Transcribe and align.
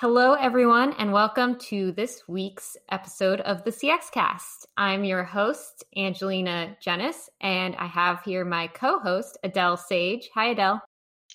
Hello, 0.00 0.34
everyone, 0.34 0.92
and 0.98 1.10
welcome 1.10 1.56
to 1.56 1.90
this 1.92 2.28
week's 2.28 2.76
episode 2.90 3.40
of 3.40 3.64
the 3.64 3.70
CX 3.70 4.10
Cast. 4.12 4.66
I'm 4.76 5.04
your 5.04 5.24
host, 5.24 5.84
Angelina 5.96 6.76
Gennis, 6.84 7.30
and 7.40 7.74
I 7.76 7.86
have 7.86 8.20
here 8.22 8.44
my 8.44 8.66
co 8.66 8.98
host, 8.98 9.38
Adele 9.42 9.78
Sage. 9.78 10.28
Hi, 10.34 10.48
Adele. 10.48 10.82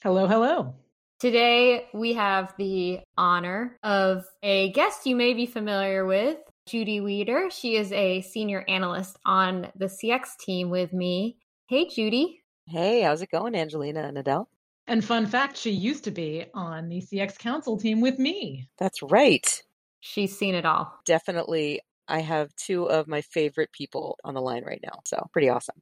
Hello, 0.03 0.27
hello. 0.27 0.75
Today, 1.19 1.87
we 1.95 2.13
have 2.13 2.53
the 2.59 2.99
honor 3.17 3.79
of 3.81 4.25
a 4.43 4.71
guest 4.73 5.07
you 5.07 5.15
may 5.15 5.33
be 5.33 5.47
familiar 5.47 6.05
with, 6.05 6.37
Judy 6.67 7.01
Weeder. 7.01 7.49
She 7.49 7.77
is 7.77 7.91
a 7.91 8.21
senior 8.21 8.63
analyst 8.67 9.17
on 9.25 9.69
the 9.75 9.87
CX 9.87 10.37
team 10.39 10.69
with 10.69 10.93
me. 10.93 11.37
Hey, 11.65 11.87
Judy. 11.87 12.43
Hey, 12.67 13.01
how's 13.01 13.23
it 13.23 13.31
going, 13.31 13.55
Angelina 13.55 14.01
and 14.01 14.19
Adele? 14.19 14.47
And 14.87 15.03
fun 15.03 15.25
fact, 15.25 15.57
she 15.57 15.71
used 15.71 16.03
to 16.05 16.11
be 16.11 16.45
on 16.53 16.89
the 16.89 17.01
CX 17.01 17.37
Council 17.37 17.77
team 17.77 18.01
with 18.01 18.19
me. 18.19 18.67
That's 18.77 19.01
right. 19.01 19.61
She's 19.99 20.37
seen 20.37 20.55
it 20.55 20.65
all. 20.65 20.93
Definitely. 21.05 21.81
I 22.07 22.19
have 22.19 22.53
two 22.55 22.89
of 22.89 23.07
my 23.07 23.21
favorite 23.21 23.71
people 23.71 24.17
on 24.23 24.33
the 24.33 24.41
line 24.41 24.63
right 24.65 24.81
now. 24.83 24.99
So, 25.05 25.27
pretty 25.31 25.49
awesome. 25.49 25.81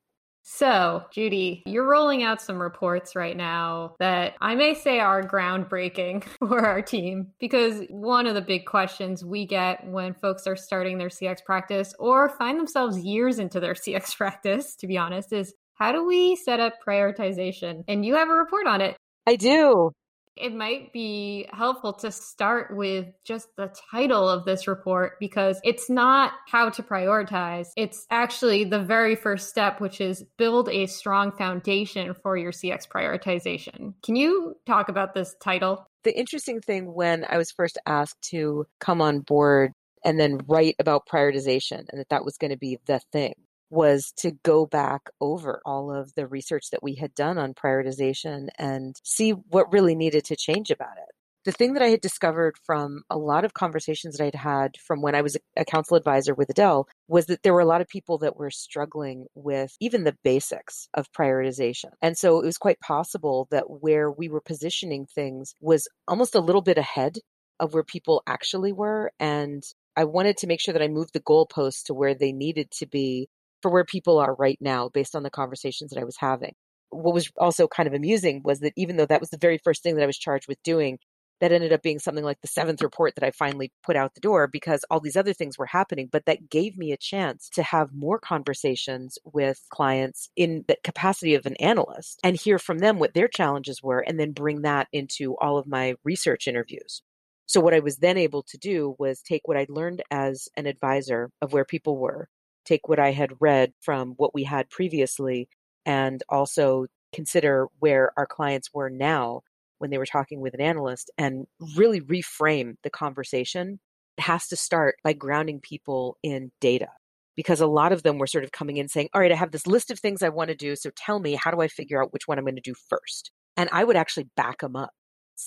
So, 0.52 1.06
Judy, 1.12 1.62
you're 1.66 1.88
rolling 1.88 2.23
out 2.23 2.42
some 2.42 2.59
reports 2.59 3.16
right 3.16 3.38
now 3.38 3.96
that 4.00 4.34
I 4.42 4.56
may 4.56 4.73
say 4.73 5.00
are 5.00 5.22
groundbreaking 5.22 6.23
for 6.40 6.66
our 6.66 6.81
team 6.81 7.34
because 7.40 7.84
one 7.90 8.26
of 8.26 8.34
the 8.34 8.42
big 8.42 8.66
questions 8.66 9.23
we 9.23 9.45
get 9.45 9.86
when 9.88 10.16
folks 10.16 10.48
are 10.48 10.56
starting 10.56 10.98
their 10.98 11.09
CX 11.09 11.44
practice 11.45 11.94
or 12.00 12.30
find 12.30 12.59
themselves 12.59 12.98
years 12.98 13.38
into 13.38 13.59
their 13.59 13.73
CX 13.76 14.16
practice, 14.18 14.76
to 14.78 14.88
be 14.88 14.98
honest, 14.98 15.31
is 15.34 15.54
how 15.80 15.94
do 15.94 16.06
we 16.06 16.36
set 16.36 16.60
up 16.60 16.74
prioritization? 16.86 17.84
And 17.88 18.06
you 18.06 18.16
have 18.16 18.30
a 18.30 18.34
report 18.34 18.68
on 18.68 18.82
it. 18.82 18.98
I 19.26 19.36
do. 19.36 19.92
It 20.36 20.54
might 20.54 20.94
be 20.94 21.48
helpful 21.52 21.94
to 21.94 22.12
start 22.12 22.76
with 22.76 23.08
just 23.26 23.50
the 23.58 23.74
title 23.92 24.28
of 24.30 24.46
this 24.46 24.68
report 24.68 25.20
because 25.20 25.60
it's 25.64 25.90
not 25.90 26.32
how 26.48 26.70
to 26.70 26.84
prioritize. 26.84 27.68
It's 27.76 28.06
actually 28.09 28.64
the 28.64 28.80
very 28.80 29.16
first 29.16 29.50
step, 29.50 29.81
which 29.81 30.00
is 30.00 30.23
build 30.38 30.70
a 30.70 30.86
strong 30.86 31.34
foundation 31.38 32.14
for 32.23 32.38
your 32.38 32.53
CX 32.53 32.88
prioritization. 32.88 33.96
Can 34.02 34.16
you 34.16 34.56
talk 34.66 34.88
about 34.88 35.14
this 35.14 35.36
title? 35.42 35.86
The 36.03 36.18
interesting 36.18 36.62
thing 36.62 36.94
when 36.94 37.25
I 37.28 37.38
was 37.38 37.52
first 37.52 37.78
asked 37.86 38.22
to 38.31 38.66
come 38.80 39.02
on 39.02 39.20
board 39.20 39.73
and 40.06 40.18
then 40.18 40.40
write 40.48 40.75
about 40.80 41.08
prioritization 41.12 41.84
and 41.90 42.00
that 42.00 42.09
that 42.09 42.23
was 42.23 42.38
going 42.38 42.52
to 42.52 42.58
be 42.58 42.80
the 42.86 43.02
thing 43.12 43.34
was 43.70 44.14
to 44.17 44.31
go 44.44 44.66
back 44.66 45.09
over 45.22 45.62
all 45.66 45.94
of 45.94 46.14
the 46.16 46.28
research 46.28 46.70
that 46.72 46.84
we 46.84 46.95
had 46.95 47.14
done 47.14 47.38
on 47.38 47.53
prioritization 47.53 48.48
and 48.58 48.95
see 49.03 49.31
what 49.31 49.72
really 49.72 49.95
needed 49.95 50.25
to 50.25 50.36
change 50.36 50.72
about 50.72 50.98
it. 50.98 51.16
The 51.45 51.53
thing 51.53 51.73
that 51.73 51.84
I 51.84 51.88
had 51.88 52.02
discovered 52.02 52.58
from 52.66 53.03
a 53.09 53.17
lot 53.17 53.45
of 53.45 53.53
conversations 53.53 54.17
that 54.17 54.25
I'd 54.25 54.36
had 54.36 54.75
from 54.78 55.02
when 55.02 55.16
I 55.16 55.22
was 55.22 55.38
a 55.56 55.64
council 55.64 55.95
advisor 55.95 56.34
with 56.34 56.50
Adele 56.50 56.88
was 57.08 57.28
that 57.28 57.44
there 57.44 57.53
were 57.53 57.62
a 57.62 57.66
lot 57.66 57.80
of 57.80 57.88
people 57.88 58.17
that 58.20 58.36
were 58.36 58.52
struggling 58.52 59.25
with 59.36 59.75
even 59.80 60.03
the 60.03 60.17
basics 60.22 60.90
of 60.94 61.12
prioritization. 61.14 61.92
And 62.02 62.17
so 62.17 62.42
it 62.42 62.45
was 62.45 62.58
quite 62.58 62.80
possible 62.81 63.47
that 63.52 63.70
where 63.70 64.12
we 64.12 64.28
were 64.28 64.42
positioning 64.42 65.06
things 65.06 65.56
was 65.62 65.88
almost 66.08 66.36
a 66.36 66.42
little 66.42 66.62
bit 66.62 66.78
ahead 66.78 67.20
of 67.59 67.73
where 67.73 67.84
people 67.84 68.22
actually 68.28 68.73
were. 68.73 69.12
And 69.17 69.64
I 69.95 70.03
wanted 70.03 70.38
to 70.38 70.47
make 70.47 70.59
sure 70.59 70.73
that 70.73 70.84
I 70.84 70.88
moved 70.88 71.14
the 71.14 71.20
goalposts 71.22 71.86
to 71.86 71.94
where 71.94 72.16
they 72.16 72.34
needed 72.34 72.70
to 72.72 72.86
be 72.86 73.30
for 73.62 73.72
where 73.72 73.86
people 73.86 74.20
are 74.20 74.36
right 74.36 74.58
now 74.62 74.90
based 74.90 75.16
on 75.16 75.24
the 75.24 75.30
conversations 75.30 75.92
that 75.92 76.00
I 76.00 76.06
was 76.06 76.18
having. 76.18 76.54
What 76.90 77.14
was 77.14 77.30
also 77.38 77.68
kind 77.68 77.88
of 77.88 77.94
amusing 77.94 78.42
was 78.44 78.60
that 78.62 78.74
even 78.76 78.98
though 78.98 79.06
that 79.06 79.20
was 79.20 79.30
the 79.30 79.38
very 79.38 79.60
first 79.64 79.84
thing 79.84 79.96
that 79.96 80.04
I 80.04 80.08
was 80.08 80.18
charged 80.18 80.48
with 80.48 80.62
doing, 80.64 80.98
that 81.40 81.52
ended 81.52 81.72
up 81.72 81.82
being 81.82 82.00
something 82.00 82.24
like 82.24 82.42
the 82.42 82.48
seventh 82.48 82.82
report 82.82 83.16
that 83.16 83.24
I 83.24 83.32
finally 83.32 83.72
put 83.84 83.96
out 83.96 84.14
the 84.14 84.22
door 84.22 84.48
because 84.48 84.84
all 84.90 85.00
these 85.00 85.16
other 85.16 85.34
things 85.34 85.58
were 85.58 85.66
happening. 85.66 86.10
But 86.12 86.26
that 86.26 86.50
gave 86.50 86.78
me 86.78 86.92
a 86.92 86.98
chance 86.98 87.50
to 87.54 87.64
have 87.64 87.94
more 87.94 88.20
conversations 88.20 89.18
with 89.24 89.62
clients 89.70 90.30
in 90.36 90.66
the 90.68 90.78
capacity 90.84 91.36
of 91.36 91.46
an 91.46 91.56
analyst 91.58 92.19
and 92.24 92.36
hear 92.36 92.59
from 92.59 92.80
them 92.80 93.00
what 93.00 93.14
their 93.14 93.28
challenges 93.28 93.81
were 93.81 94.00
and 94.00 94.19
then 94.19 94.31
bring 94.31 94.64
that 94.64 94.88
into 94.92 95.36
all 95.38 95.58
of 95.58 95.68
my 95.68 95.96
research 96.03 96.48
interviews. 96.48 97.02
So, 97.46 97.62
what 97.62 97.74
I 97.74 97.80
was 97.80 97.98
then 97.98 98.18
able 98.18 98.44
to 98.44 98.58
do 98.58 98.96
was 99.00 99.22
take 99.22 99.48
what 99.48 99.58
I'd 99.58 99.69
learned 99.69 100.03
as 100.12 100.50
an 100.56 100.68
advisor 100.68 101.31
of 101.42 101.53
where 101.53 101.66
people 101.66 101.98
were 101.98 102.28
take 102.66 102.88
what 102.88 103.00
I 103.00 103.12
had 103.12 103.34
read 103.40 103.74
from 103.81 104.14
what 104.18 104.34
we 104.34 104.44
had 104.44 104.70
previously 104.70 105.50
and 105.86 106.22
also 106.30 106.86
consider 107.14 107.68
where 107.80 108.12
our 108.18 108.25
clients 108.25 108.70
were 108.74 108.90
now 108.90 109.42
when 109.80 109.90
they 109.90 109.97
were 109.97 110.06
talking 110.06 110.42
with 110.42 110.53
an 110.53 110.62
analyst 110.62 111.09
and 111.18 111.48
really 111.75 112.02
reframe 112.02 112.75
the 112.84 112.90
conversation. 112.90 113.80
It 114.18 114.24
has 114.24 114.48
to 114.50 114.56
start 114.56 114.98
by 115.03 115.14
grounding 115.14 115.62
people 115.62 116.18
in 116.22 116.52
data 116.59 116.90
because 117.36 117.62
a 117.62 117.68
lot 117.68 117.94
of 117.94 118.03
them 118.03 118.18
were 118.18 118.28
sort 118.28 118.44
of 118.44 118.52
coming 118.52 118.78
in 118.78 118.90
saying, 118.90 119.09
All 119.14 119.22
right, 119.22 119.31
I 119.31 119.36
have 119.36 119.52
this 119.52 119.66
list 119.66 119.92
of 119.92 120.00
things 120.00 120.22
I 120.22 120.30
want 120.30 120.50
to 120.50 120.56
do. 120.56 120.75
So 120.75 120.92
tell 120.96 121.19
me, 121.19 121.36
how 121.36 121.52
do 121.52 121.62
I 121.62 121.69
figure 121.69 122.03
out 122.03 122.12
which 122.12 122.28
one 122.28 122.38
I'm 122.38 122.44
going 122.44 122.56
to 122.56 122.62
do 122.62 122.75
first? 122.90 123.31
And 123.56 123.69
I 123.72 123.84
would 123.84 123.96
actually 123.96 124.28
back 124.36 124.59
them 124.59 124.75
up. 124.75 124.92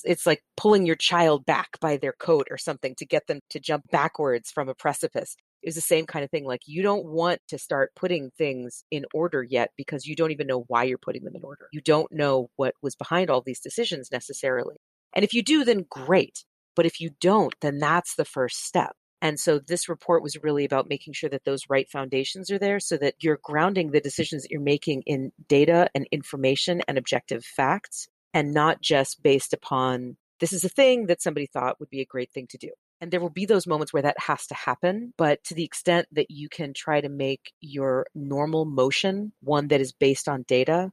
It's 0.04 0.26
like 0.26 0.42
pulling 0.56 0.86
your 0.86 0.96
child 0.96 1.44
back 1.44 1.68
by 1.80 1.98
their 1.98 2.14
coat 2.18 2.48
or 2.50 2.56
something 2.56 2.94
to 2.96 3.04
get 3.04 3.26
them 3.26 3.40
to 3.50 3.60
jump 3.60 3.84
backwards 3.90 4.50
from 4.50 4.70
a 4.70 4.74
precipice 4.74 5.36
is 5.62 5.74
the 5.74 5.80
same 5.80 6.06
kind 6.06 6.24
of 6.24 6.30
thing. 6.30 6.44
Like 6.44 6.62
you 6.66 6.82
don't 6.82 7.06
want 7.06 7.40
to 7.48 7.58
start 7.58 7.92
putting 7.94 8.30
things 8.36 8.84
in 8.90 9.04
order 9.14 9.42
yet 9.42 9.70
because 9.76 10.06
you 10.06 10.16
don't 10.16 10.32
even 10.32 10.46
know 10.46 10.64
why 10.68 10.84
you're 10.84 10.98
putting 10.98 11.24
them 11.24 11.36
in 11.36 11.44
order. 11.44 11.68
You 11.72 11.80
don't 11.80 12.10
know 12.12 12.50
what 12.56 12.74
was 12.82 12.94
behind 12.94 13.30
all 13.30 13.40
these 13.40 13.60
decisions 13.60 14.10
necessarily. 14.10 14.76
And 15.14 15.24
if 15.24 15.34
you 15.34 15.42
do, 15.42 15.64
then 15.64 15.86
great. 15.88 16.44
But 16.74 16.86
if 16.86 17.00
you 17.00 17.10
don't, 17.20 17.54
then 17.60 17.78
that's 17.78 18.14
the 18.14 18.24
first 18.24 18.64
step. 18.64 18.96
And 19.20 19.38
so 19.38 19.60
this 19.60 19.88
report 19.88 20.22
was 20.22 20.42
really 20.42 20.64
about 20.64 20.88
making 20.88 21.12
sure 21.12 21.30
that 21.30 21.44
those 21.44 21.68
right 21.68 21.88
foundations 21.88 22.50
are 22.50 22.58
there 22.58 22.80
so 22.80 22.96
that 22.96 23.14
you're 23.20 23.38
grounding 23.42 23.90
the 23.90 24.00
decisions 24.00 24.42
that 24.42 24.50
you're 24.50 24.60
making 24.60 25.02
in 25.06 25.30
data 25.48 25.88
and 25.94 26.08
information 26.10 26.82
and 26.88 26.98
objective 26.98 27.44
facts 27.44 28.08
and 28.34 28.52
not 28.52 28.80
just 28.80 29.22
based 29.22 29.52
upon 29.52 30.16
this 30.40 30.52
is 30.52 30.64
a 30.64 30.68
thing 30.68 31.06
that 31.06 31.22
somebody 31.22 31.46
thought 31.46 31.78
would 31.78 31.88
be 31.88 32.00
a 32.00 32.04
great 32.04 32.32
thing 32.32 32.48
to 32.50 32.58
do. 32.58 32.70
And 33.02 33.10
there 33.10 33.20
will 33.20 33.30
be 33.30 33.46
those 33.46 33.66
moments 33.66 33.92
where 33.92 34.02
that 34.02 34.16
has 34.20 34.46
to 34.46 34.54
happen. 34.54 35.12
But 35.18 35.42
to 35.44 35.54
the 35.54 35.64
extent 35.64 36.06
that 36.12 36.30
you 36.30 36.48
can 36.48 36.72
try 36.72 37.00
to 37.00 37.08
make 37.08 37.52
your 37.60 38.06
normal 38.14 38.64
motion 38.64 39.32
one 39.40 39.66
that 39.68 39.80
is 39.80 39.92
based 39.92 40.28
on 40.28 40.44
data, 40.46 40.92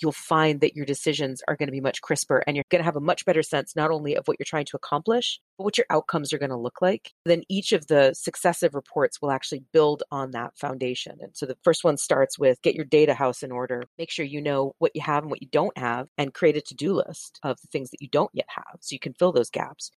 you'll 0.00 0.12
find 0.12 0.60
that 0.60 0.76
your 0.76 0.86
decisions 0.86 1.42
are 1.48 1.56
going 1.56 1.66
to 1.66 1.72
be 1.72 1.80
much 1.80 2.00
crisper 2.00 2.44
and 2.46 2.56
you're 2.56 2.64
going 2.70 2.78
to 2.78 2.84
have 2.84 2.94
a 2.94 3.00
much 3.00 3.24
better 3.24 3.42
sense 3.42 3.74
not 3.74 3.90
only 3.90 4.14
of 4.14 4.28
what 4.28 4.36
you're 4.38 4.44
trying 4.44 4.66
to 4.66 4.76
accomplish, 4.76 5.40
but 5.58 5.64
what 5.64 5.76
your 5.76 5.86
outcomes 5.90 6.32
are 6.32 6.38
going 6.38 6.50
to 6.50 6.56
look 6.56 6.80
like. 6.80 7.12
Then 7.24 7.42
each 7.48 7.72
of 7.72 7.88
the 7.88 8.14
successive 8.14 8.76
reports 8.76 9.20
will 9.20 9.32
actually 9.32 9.64
build 9.72 10.04
on 10.12 10.30
that 10.30 10.56
foundation. 10.56 11.18
And 11.20 11.36
so 11.36 11.44
the 11.44 11.58
first 11.64 11.82
one 11.82 11.96
starts 11.96 12.38
with 12.38 12.62
get 12.62 12.76
your 12.76 12.84
data 12.84 13.14
house 13.14 13.42
in 13.42 13.50
order, 13.50 13.82
make 13.98 14.12
sure 14.12 14.24
you 14.24 14.40
know 14.40 14.74
what 14.78 14.92
you 14.94 15.00
have 15.00 15.24
and 15.24 15.30
what 15.30 15.42
you 15.42 15.48
don't 15.50 15.76
have, 15.76 16.06
and 16.16 16.32
create 16.32 16.56
a 16.56 16.60
to 16.60 16.74
do 16.76 16.92
list 16.94 17.40
of 17.42 17.60
the 17.60 17.68
things 17.72 17.90
that 17.90 18.00
you 18.00 18.08
don't 18.08 18.30
yet 18.32 18.46
have 18.46 18.76
so 18.78 18.94
you 18.94 19.00
can 19.00 19.14
fill 19.14 19.32
those 19.32 19.50
gaps 19.50 19.90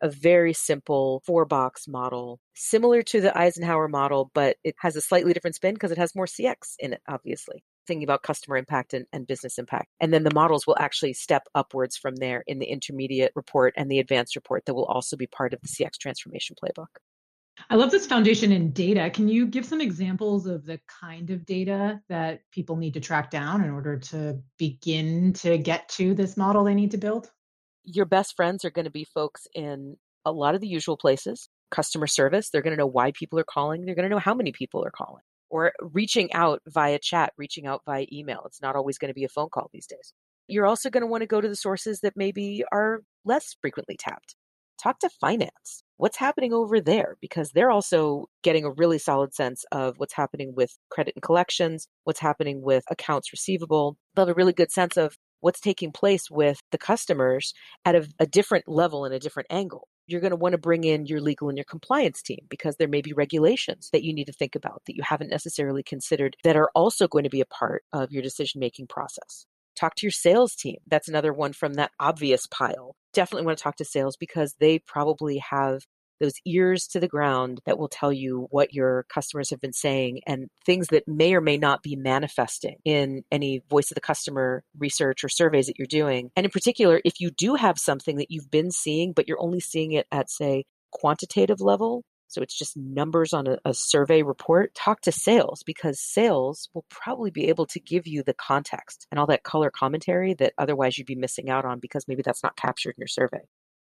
a 0.00 0.08
very 0.08 0.52
simple 0.52 1.22
four 1.26 1.44
box 1.44 1.88
model, 1.88 2.40
similar 2.54 3.02
to 3.02 3.20
the 3.20 3.36
Eisenhower 3.36 3.88
model, 3.88 4.30
but 4.34 4.56
it 4.64 4.74
has 4.78 4.96
a 4.96 5.00
slightly 5.00 5.32
different 5.32 5.56
spin 5.56 5.74
because 5.74 5.90
it 5.90 5.98
has 5.98 6.14
more 6.14 6.26
CX 6.26 6.74
in 6.78 6.92
it, 6.92 7.02
obviously. 7.08 7.64
Thinking 7.86 8.04
about 8.04 8.22
customer 8.22 8.56
impact 8.56 8.94
and, 8.94 9.06
and 9.12 9.26
business 9.26 9.58
impact. 9.58 9.88
And 10.00 10.12
then 10.12 10.24
the 10.24 10.34
models 10.34 10.66
will 10.66 10.76
actually 10.78 11.12
step 11.12 11.46
upwards 11.54 11.96
from 11.96 12.16
there 12.16 12.42
in 12.46 12.58
the 12.58 12.66
intermediate 12.66 13.32
report 13.34 13.74
and 13.76 13.90
the 13.90 13.98
advanced 13.98 14.36
report 14.36 14.64
that 14.66 14.74
will 14.74 14.86
also 14.86 15.16
be 15.16 15.26
part 15.26 15.52
of 15.52 15.60
the 15.60 15.68
CX 15.68 15.98
transformation 15.98 16.56
playbook. 16.62 16.86
I 17.70 17.76
love 17.76 17.90
this 17.90 18.06
foundation 18.06 18.52
in 18.52 18.72
data. 18.72 19.10
Can 19.10 19.28
you 19.28 19.46
give 19.46 19.64
some 19.64 19.80
examples 19.80 20.46
of 20.46 20.64
the 20.64 20.80
kind 20.88 21.30
of 21.30 21.46
data 21.46 22.00
that 22.08 22.40
people 22.50 22.76
need 22.76 22.94
to 22.94 23.00
track 23.00 23.30
down 23.30 23.62
in 23.62 23.70
order 23.70 23.96
to 23.96 24.40
begin 24.58 25.32
to 25.34 25.56
get 25.56 25.88
to 25.90 26.14
this 26.14 26.36
model 26.36 26.64
they 26.64 26.74
need 26.74 26.90
to 26.92 26.98
build? 26.98 27.30
Your 27.84 28.06
best 28.06 28.34
friends 28.36 28.64
are 28.64 28.70
going 28.70 28.84
to 28.84 28.90
be 28.90 29.04
folks 29.04 29.46
in 29.54 29.96
a 30.24 30.32
lot 30.32 30.54
of 30.54 30.60
the 30.60 30.68
usual 30.68 30.96
places 30.96 31.48
customer 31.70 32.06
service 32.06 32.50
they're 32.50 32.62
going 32.62 32.76
to 32.76 32.80
know 32.80 32.86
why 32.86 33.10
people 33.12 33.38
are 33.38 33.44
calling 33.44 33.84
they're 33.84 33.94
going 33.94 34.08
to 34.08 34.14
know 34.14 34.18
how 34.18 34.34
many 34.34 34.52
people 34.52 34.84
are 34.84 34.90
calling 34.90 35.22
or 35.50 35.72
reaching 35.80 36.32
out 36.32 36.60
via 36.66 36.98
chat 36.98 37.32
reaching 37.36 37.66
out 37.66 37.82
via 37.86 38.06
email 38.12 38.42
it's 38.46 38.62
not 38.62 38.76
always 38.76 38.98
going 38.98 39.08
to 39.08 39.14
be 39.14 39.24
a 39.24 39.28
phone 39.28 39.48
call 39.48 39.70
these 39.72 39.86
days. 39.86 40.12
You're 40.46 40.66
also 40.66 40.90
going 40.90 41.02
to 41.02 41.06
want 41.06 41.22
to 41.22 41.26
go 41.26 41.40
to 41.40 41.48
the 41.48 41.56
sources 41.56 42.00
that 42.00 42.16
maybe 42.16 42.64
are 42.70 43.00
less 43.24 43.56
frequently 43.62 43.96
tapped. 43.98 44.36
Talk 44.82 44.98
to 44.98 45.08
finance 45.08 45.84
what's 45.96 46.18
happening 46.18 46.52
over 46.52 46.80
there? 46.80 47.16
Because 47.20 47.50
they're 47.50 47.70
also 47.70 48.26
getting 48.42 48.64
a 48.64 48.70
really 48.70 48.98
solid 48.98 49.34
sense 49.34 49.64
of 49.72 49.94
what's 49.98 50.14
happening 50.14 50.54
with 50.54 50.76
credit 50.90 51.14
and 51.16 51.22
collections 51.22 51.88
what's 52.04 52.20
happening 52.20 52.62
with 52.62 52.84
accounts 52.90 53.32
receivable. 53.32 53.96
They'll 54.14 54.26
have 54.26 54.34
a 54.34 54.38
really 54.38 54.52
good 54.52 54.70
sense 54.70 54.96
of 54.96 55.16
what's 55.44 55.60
taking 55.60 55.92
place 55.92 56.30
with 56.30 56.58
the 56.72 56.78
customers 56.78 57.52
at 57.84 57.94
a, 57.94 58.08
a 58.18 58.26
different 58.26 58.66
level 58.66 59.04
and 59.04 59.14
a 59.14 59.18
different 59.18 59.46
angle. 59.50 59.86
You're 60.06 60.22
going 60.22 60.30
to 60.30 60.36
want 60.36 60.52
to 60.52 60.58
bring 60.58 60.84
in 60.84 61.04
your 61.04 61.20
legal 61.20 61.50
and 61.50 61.58
your 61.58 61.66
compliance 61.66 62.22
team 62.22 62.46
because 62.48 62.76
there 62.76 62.88
may 62.88 63.02
be 63.02 63.12
regulations 63.12 63.90
that 63.92 64.02
you 64.02 64.14
need 64.14 64.24
to 64.24 64.32
think 64.32 64.54
about 64.54 64.80
that 64.86 64.96
you 64.96 65.02
haven't 65.02 65.30
necessarily 65.30 65.82
considered 65.82 66.34
that 66.44 66.56
are 66.56 66.70
also 66.74 67.06
going 67.06 67.24
to 67.24 67.30
be 67.30 67.42
a 67.42 67.46
part 67.46 67.84
of 67.92 68.10
your 68.10 68.22
decision 68.22 68.58
making 68.58 68.86
process. 68.86 69.44
Talk 69.76 69.94
to 69.96 70.06
your 70.06 70.12
sales 70.12 70.54
team. 70.54 70.76
That's 70.86 71.08
another 71.08 71.32
one 71.32 71.52
from 71.52 71.74
that 71.74 71.90
obvious 72.00 72.46
pile 72.46 72.96
definitely 73.14 73.46
want 73.46 73.56
to 73.56 73.62
talk 73.62 73.76
to 73.76 73.84
sales 73.84 74.16
because 74.16 74.56
they 74.60 74.78
probably 74.80 75.38
have 75.38 75.82
those 76.20 76.34
ears 76.46 76.86
to 76.88 77.00
the 77.00 77.08
ground 77.08 77.60
that 77.66 77.78
will 77.78 77.88
tell 77.88 78.12
you 78.12 78.46
what 78.50 78.72
your 78.72 79.04
customers 79.08 79.50
have 79.50 79.60
been 79.60 79.72
saying 79.72 80.20
and 80.26 80.48
things 80.64 80.88
that 80.88 81.08
may 81.08 81.34
or 81.34 81.40
may 81.40 81.56
not 81.56 81.82
be 81.82 81.96
manifesting 81.96 82.76
in 82.84 83.24
any 83.30 83.62
voice 83.68 83.90
of 83.90 83.94
the 83.94 84.00
customer 84.00 84.62
research 84.78 85.24
or 85.24 85.28
surveys 85.28 85.66
that 85.66 85.78
you're 85.78 85.86
doing. 85.86 86.30
And 86.36 86.44
in 86.44 86.50
particular, 86.50 87.00
if 87.04 87.20
you 87.20 87.30
do 87.30 87.54
have 87.54 87.78
something 87.78 88.16
that 88.16 88.30
you've 88.30 88.50
been 88.50 88.70
seeing, 88.70 89.12
but 89.12 89.28
you're 89.28 89.42
only 89.42 89.60
seeing 89.60 89.92
it 89.92 90.06
at, 90.12 90.30
say, 90.30 90.64
quantitative 90.90 91.60
level, 91.60 92.04
so 92.34 92.42
it's 92.42 92.58
just 92.58 92.76
numbers 92.76 93.32
on 93.32 93.46
a, 93.46 93.58
a, 93.64 93.72
survey 93.72 94.22
report. 94.22 94.74
Talk 94.74 95.02
to 95.02 95.12
sales 95.12 95.62
because 95.64 96.00
sales 96.00 96.68
will 96.74 96.84
probably 96.88 97.30
be 97.30 97.48
able 97.48 97.66
to 97.66 97.78
give 97.78 98.08
you 98.08 98.24
the 98.24 98.34
context 98.34 99.06
and 99.10 99.20
all 99.20 99.26
that 99.28 99.44
color 99.44 99.70
commentary 99.70 100.34
that 100.34 100.52
otherwise 100.58 100.98
you'd 100.98 101.06
be 101.06 101.14
missing 101.14 101.48
out 101.48 101.64
on 101.64 101.78
because 101.78 102.08
maybe 102.08 102.22
that's 102.22 102.42
not 102.42 102.56
captured 102.56 102.96
in 102.96 103.02
your 103.02 103.06
survey. 103.06 103.42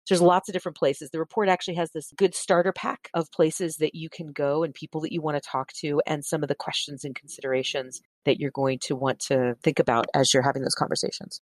There's 0.07 0.21
lots 0.21 0.49
of 0.49 0.53
different 0.53 0.77
places. 0.77 1.09
The 1.09 1.19
report 1.19 1.47
actually 1.47 1.75
has 1.75 1.91
this 1.91 2.11
good 2.17 2.35
starter 2.35 2.73
pack 2.73 3.09
of 3.13 3.31
places 3.31 3.77
that 3.77 3.95
you 3.95 4.09
can 4.09 4.31
go 4.33 4.63
and 4.63 4.73
people 4.73 5.01
that 5.01 5.11
you 5.11 5.21
want 5.21 5.41
to 5.41 5.49
talk 5.49 5.71
to 5.81 6.01
and 6.05 6.25
some 6.25 6.43
of 6.43 6.49
the 6.49 6.55
questions 6.55 7.03
and 7.05 7.15
considerations 7.15 8.01
that 8.25 8.39
you're 8.39 8.51
going 8.51 8.79
to 8.83 8.95
want 8.95 9.19
to 9.27 9.55
think 9.63 9.79
about 9.79 10.07
as 10.13 10.33
you're 10.33 10.43
having 10.43 10.63
those 10.63 10.75
conversations. 10.75 11.39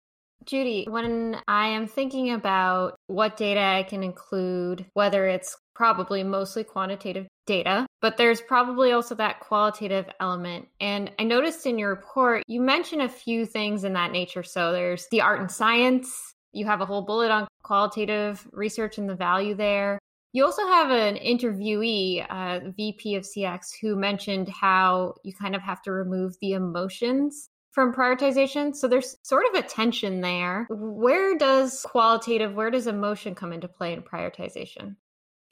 Judy, 0.45 0.87
when 0.89 1.37
I 1.49 1.69
am 1.69 1.87
thinking 1.87 2.31
about 2.33 2.97
what 3.07 3.37
data 3.37 3.61
I 3.61 3.83
can 3.85 4.03
include, 4.03 4.87
whether 4.93 5.27
it's 5.27 5.57
probably 5.75 6.23
mostly 6.23 6.63
quantitative 6.63 7.27
data, 7.47 7.87
but 8.01 8.17
there's 8.17 8.41
probably 8.41 8.93
also 8.93 9.15
that 9.15 9.41
qualitative 9.41 10.07
element. 10.21 10.69
And 10.81 11.11
I 11.19 11.25
noticed 11.25 11.67
in 11.67 11.79
your 11.79 11.91
report, 11.91 12.43
you 12.47 12.61
mentioned 12.61 13.03
a 13.03 13.09
few 13.09 13.47
things 13.47 13.85
in 13.85 13.95
that 13.95 14.13
nature. 14.13 14.43
So 14.43 14.73
there's 14.73 15.07
the 15.11 15.23
art 15.23 15.41
and 15.41 15.51
science, 15.51 16.35
you 16.53 16.67
have 16.67 16.81
a 16.81 16.87
whole 16.87 17.03
bullet 17.03 17.31
on 17.31 17.47
qualitative 17.63 18.47
research 18.53 18.99
and 18.99 19.09
the 19.09 19.15
value 19.15 19.55
there. 19.55 19.99
You 20.33 20.45
also 20.45 20.67
have 20.67 20.91
an 20.91 21.17
interviewee, 21.17 22.27
uh, 22.29 22.71
VP 22.77 23.15
of 23.17 23.25
CX, 23.25 23.71
who 23.81 23.97
mentioned 23.97 24.49
how 24.49 25.15
you 25.25 25.33
kind 25.33 25.55
of 25.55 25.63
have 25.63 25.83
to 25.83 25.93
remove 25.93 26.37
the 26.41 26.53
emotions 26.53 27.49
from 27.73 27.93
prioritization. 27.93 28.75
So 28.75 28.89
there's 28.89 29.17
sort 29.23 29.45
of 29.51 29.55
a 29.55 29.67
tension 29.67 30.21
there. 30.21 30.67
Where 30.71 31.37
does 31.37 31.83
qualitative, 31.83 32.55
where 32.55 32.71
does 32.71 32.87
emotion 32.87 33.35
come 33.35 33.53
into 33.53 33.69
play 33.69 33.93
in 33.93 34.03
prioritization? 34.03 34.97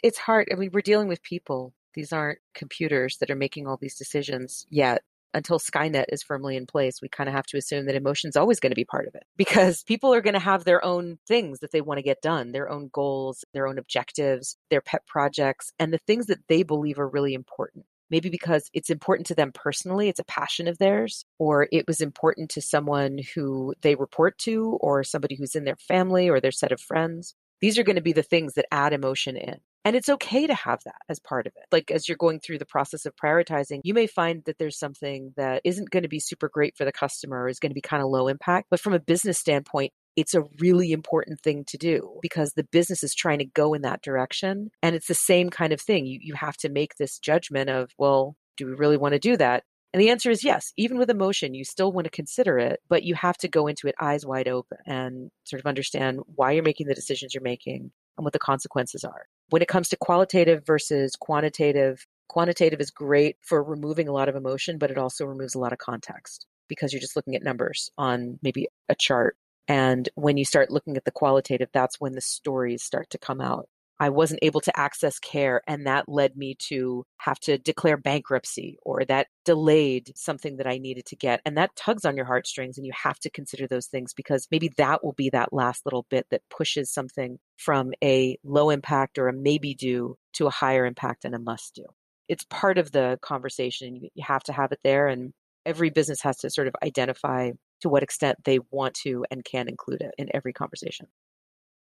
It's 0.02 0.18
hard. 0.18 0.48
I 0.52 0.56
mean, 0.56 0.70
we're 0.72 0.80
dealing 0.80 1.08
with 1.08 1.22
people. 1.22 1.74
These 1.94 2.12
aren't 2.12 2.40
computers 2.54 3.18
that 3.18 3.30
are 3.30 3.36
making 3.36 3.66
all 3.66 3.76
these 3.76 3.96
decisions 3.96 4.66
yet 4.68 5.02
until 5.34 5.58
Skynet 5.58 6.06
is 6.08 6.22
firmly 6.22 6.56
in 6.56 6.66
place, 6.66 7.02
we 7.02 7.08
kind 7.08 7.28
of 7.28 7.34
have 7.34 7.46
to 7.46 7.58
assume 7.58 7.86
that 7.86 7.94
emotion's 7.94 8.36
always 8.36 8.60
going 8.60 8.70
to 8.70 8.76
be 8.76 8.84
part 8.84 9.06
of 9.06 9.14
it 9.14 9.24
because 9.36 9.82
people 9.82 10.14
are 10.14 10.20
going 10.20 10.34
to 10.34 10.40
have 10.40 10.64
their 10.64 10.84
own 10.84 11.18
things 11.26 11.60
that 11.60 11.72
they 11.72 11.80
want 11.80 11.98
to 11.98 12.02
get 12.02 12.22
done, 12.22 12.52
their 12.52 12.70
own 12.70 12.88
goals, 12.92 13.44
their 13.52 13.66
own 13.66 13.78
objectives, 13.78 14.56
their 14.70 14.80
pet 14.80 15.06
projects, 15.06 15.72
and 15.78 15.92
the 15.92 15.98
things 15.98 16.26
that 16.26 16.46
they 16.48 16.62
believe 16.62 16.98
are 16.98 17.08
really 17.08 17.34
important. 17.34 17.84
Maybe 18.10 18.28
because 18.28 18.70
it's 18.72 18.90
important 18.90 19.26
to 19.28 19.34
them 19.34 19.50
personally, 19.52 20.08
it's 20.08 20.20
a 20.20 20.24
passion 20.24 20.68
of 20.68 20.78
theirs, 20.78 21.24
or 21.38 21.68
it 21.72 21.86
was 21.88 22.00
important 22.00 22.50
to 22.50 22.60
someone 22.60 23.18
who 23.34 23.74
they 23.80 23.94
report 23.94 24.38
to, 24.40 24.78
or 24.80 25.02
somebody 25.02 25.34
who's 25.34 25.56
in 25.56 25.64
their 25.64 25.76
family 25.76 26.28
or 26.28 26.38
their 26.38 26.52
set 26.52 26.70
of 26.70 26.80
friends. 26.80 27.34
These 27.60 27.78
are 27.78 27.82
going 27.82 27.96
to 27.96 28.02
be 28.02 28.12
the 28.12 28.22
things 28.22 28.54
that 28.54 28.66
add 28.70 28.92
emotion 28.92 29.36
in. 29.36 29.58
And 29.84 29.94
it's 29.94 30.08
okay 30.08 30.46
to 30.46 30.54
have 30.54 30.80
that 30.84 31.02
as 31.08 31.18
part 31.18 31.46
of 31.46 31.52
it. 31.56 31.64
Like 31.70 31.90
as 31.90 32.08
you're 32.08 32.16
going 32.16 32.40
through 32.40 32.58
the 32.58 32.66
process 32.66 33.04
of 33.04 33.14
prioritizing, 33.16 33.80
you 33.84 33.92
may 33.92 34.06
find 34.06 34.42
that 34.46 34.58
there's 34.58 34.78
something 34.78 35.34
that 35.36 35.60
isn't 35.64 35.90
going 35.90 36.04
to 36.04 36.08
be 36.08 36.20
super 36.20 36.48
great 36.48 36.76
for 36.76 36.84
the 36.84 36.92
customer, 36.92 37.48
is 37.48 37.58
going 37.58 37.70
to 37.70 37.74
be 37.74 37.82
kind 37.82 38.02
of 38.02 38.08
low 38.08 38.28
impact. 38.28 38.68
But 38.70 38.80
from 38.80 38.94
a 38.94 38.98
business 38.98 39.38
standpoint, 39.38 39.92
it's 40.16 40.34
a 40.34 40.44
really 40.58 40.92
important 40.92 41.40
thing 41.40 41.64
to 41.66 41.76
do 41.76 42.18
because 42.22 42.52
the 42.52 42.64
business 42.64 43.02
is 43.02 43.14
trying 43.14 43.40
to 43.40 43.44
go 43.44 43.74
in 43.74 43.82
that 43.82 44.02
direction. 44.02 44.70
And 44.82 44.94
it's 44.94 45.08
the 45.08 45.14
same 45.14 45.50
kind 45.50 45.72
of 45.72 45.80
thing. 45.80 46.06
You, 46.06 46.18
you 46.22 46.34
have 46.34 46.56
to 46.58 46.68
make 46.68 46.96
this 46.96 47.18
judgment 47.18 47.68
of, 47.68 47.90
well, 47.98 48.36
do 48.56 48.66
we 48.66 48.72
really 48.74 48.96
want 48.96 49.12
to 49.12 49.18
do 49.18 49.36
that? 49.36 49.64
And 49.92 50.00
the 50.00 50.10
answer 50.10 50.30
is 50.30 50.42
yes. 50.42 50.72
Even 50.76 50.98
with 50.98 51.10
emotion, 51.10 51.54
you 51.54 51.64
still 51.64 51.92
want 51.92 52.06
to 52.06 52.10
consider 52.10 52.58
it, 52.58 52.80
but 52.88 53.04
you 53.04 53.14
have 53.14 53.36
to 53.38 53.48
go 53.48 53.68
into 53.68 53.86
it 53.86 53.94
eyes 54.00 54.26
wide 54.26 54.48
open 54.48 54.78
and 54.86 55.30
sort 55.44 55.60
of 55.60 55.66
understand 55.66 56.20
why 56.34 56.52
you're 56.52 56.64
making 56.64 56.88
the 56.88 56.94
decisions 56.94 57.32
you're 57.32 57.42
making 57.42 57.92
and 58.16 58.24
what 58.24 58.32
the 58.32 58.40
consequences 58.40 59.04
are. 59.04 59.26
When 59.50 59.62
it 59.62 59.68
comes 59.68 59.88
to 59.90 59.96
qualitative 59.96 60.64
versus 60.66 61.16
quantitative, 61.16 62.06
quantitative 62.28 62.80
is 62.80 62.90
great 62.90 63.36
for 63.42 63.62
removing 63.62 64.08
a 64.08 64.12
lot 64.12 64.28
of 64.28 64.36
emotion, 64.36 64.78
but 64.78 64.90
it 64.90 64.98
also 64.98 65.24
removes 65.24 65.54
a 65.54 65.58
lot 65.58 65.72
of 65.72 65.78
context 65.78 66.46
because 66.68 66.92
you're 66.92 67.00
just 67.00 67.16
looking 67.16 67.36
at 67.36 67.42
numbers 67.42 67.90
on 67.98 68.38
maybe 68.42 68.68
a 68.88 68.94
chart. 68.94 69.36
And 69.68 70.08
when 70.14 70.36
you 70.36 70.44
start 70.44 70.70
looking 70.70 70.96
at 70.96 71.04
the 71.04 71.10
qualitative, 71.10 71.68
that's 71.72 72.00
when 72.00 72.12
the 72.12 72.20
stories 72.20 72.82
start 72.82 73.10
to 73.10 73.18
come 73.18 73.40
out. 73.40 73.68
I 74.00 74.10
wasn't 74.10 74.40
able 74.42 74.60
to 74.62 74.78
access 74.78 75.18
care, 75.18 75.62
and 75.66 75.86
that 75.86 76.08
led 76.08 76.36
me 76.36 76.56
to 76.68 77.04
have 77.18 77.38
to 77.40 77.58
declare 77.58 77.96
bankruptcy, 77.96 78.76
or 78.84 79.04
that 79.04 79.28
delayed 79.44 80.12
something 80.16 80.56
that 80.56 80.66
I 80.66 80.78
needed 80.78 81.06
to 81.06 81.16
get. 81.16 81.40
And 81.44 81.56
that 81.56 81.76
tugs 81.76 82.04
on 82.04 82.16
your 82.16 82.26
heartstrings, 82.26 82.76
and 82.76 82.86
you 82.86 82.92
have 82.94 83.18
to 83.20 83.30
consider 83.30 83.66
those 83.66 83.86
things 83.86 84.12
because 84.12 84.48
maybe 84.50 84.70
that 84.78 85.04
will 85.04 85.12
be 85.12 85.30
that 85.30 85.52
last 85.52 85.86
little 85.86 86.06
bit 86.10 86.26
that 86.30 86.42
pushes 86.50 86.92
something 86.92 87.38
from 87.56 87.92
a 88.02 88.36
low 88.42 88.70
impact 88.70 89.18
or 89.18 89.28
a 89.28 89.32
maybe 89.32 89.74
do 89.74 90.16
to 90.34 90.46
a 90.46 90.50
higher 90.50 90.84
impact 90.86 91.24
and 91.24 91.34
a 91.34 91.38
must 91.38 91.74
do. 91.76 91.84
It's 92.28 92.44
part 92.50 92.78
of 92.78 92.90
the 92.92 93.18
conversation. 93.22 94.08
You 94.14 94.24
have 94.24 94.42
to 94.44 94.52
have 94.52 94.72
it 94.72 94.80
there, 94.82 95.06
and 95.06 95.32
every 95.64 95.90
business 95.90 96.20
has 96.22 96.38
to 96.38 96.50
sort 96.50 96.66
of 96.66 96.74
identify 96.82 97.52
to 97.80 97.88
what 97.88 98.02
extent 98.02 98.38
they 98.44 98.58
want 98.70 98.94
to 98.94 99.24
and 99.30 99.44
can 99.44 99.68
include 99.68 100.00
it 100.00 100.14
in 100.18 100.28
every 100.34 100.52
conversation 100.52 101.06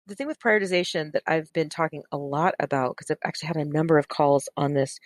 the 0.09 0.15
thing 0.15 0.27
with 0.27 0.41
prioritization 0.41 1.13
that 1.13 1.23
I've 1.27 1.53
been 1.53 1.69
talking 1.69 2.03
a 2.11 2.17
lot 2.17 2.55
about, 2.59 2.97
because 2.97 3.11
I've 3.11 3.19
actually 3.25 3.49
had 3.49 3.57
a 3.57 3.65
number 3.65 3.99
of 3.99 4.09
calls 4.09 4.49
on 4.57 4.75
this 4.75 4.99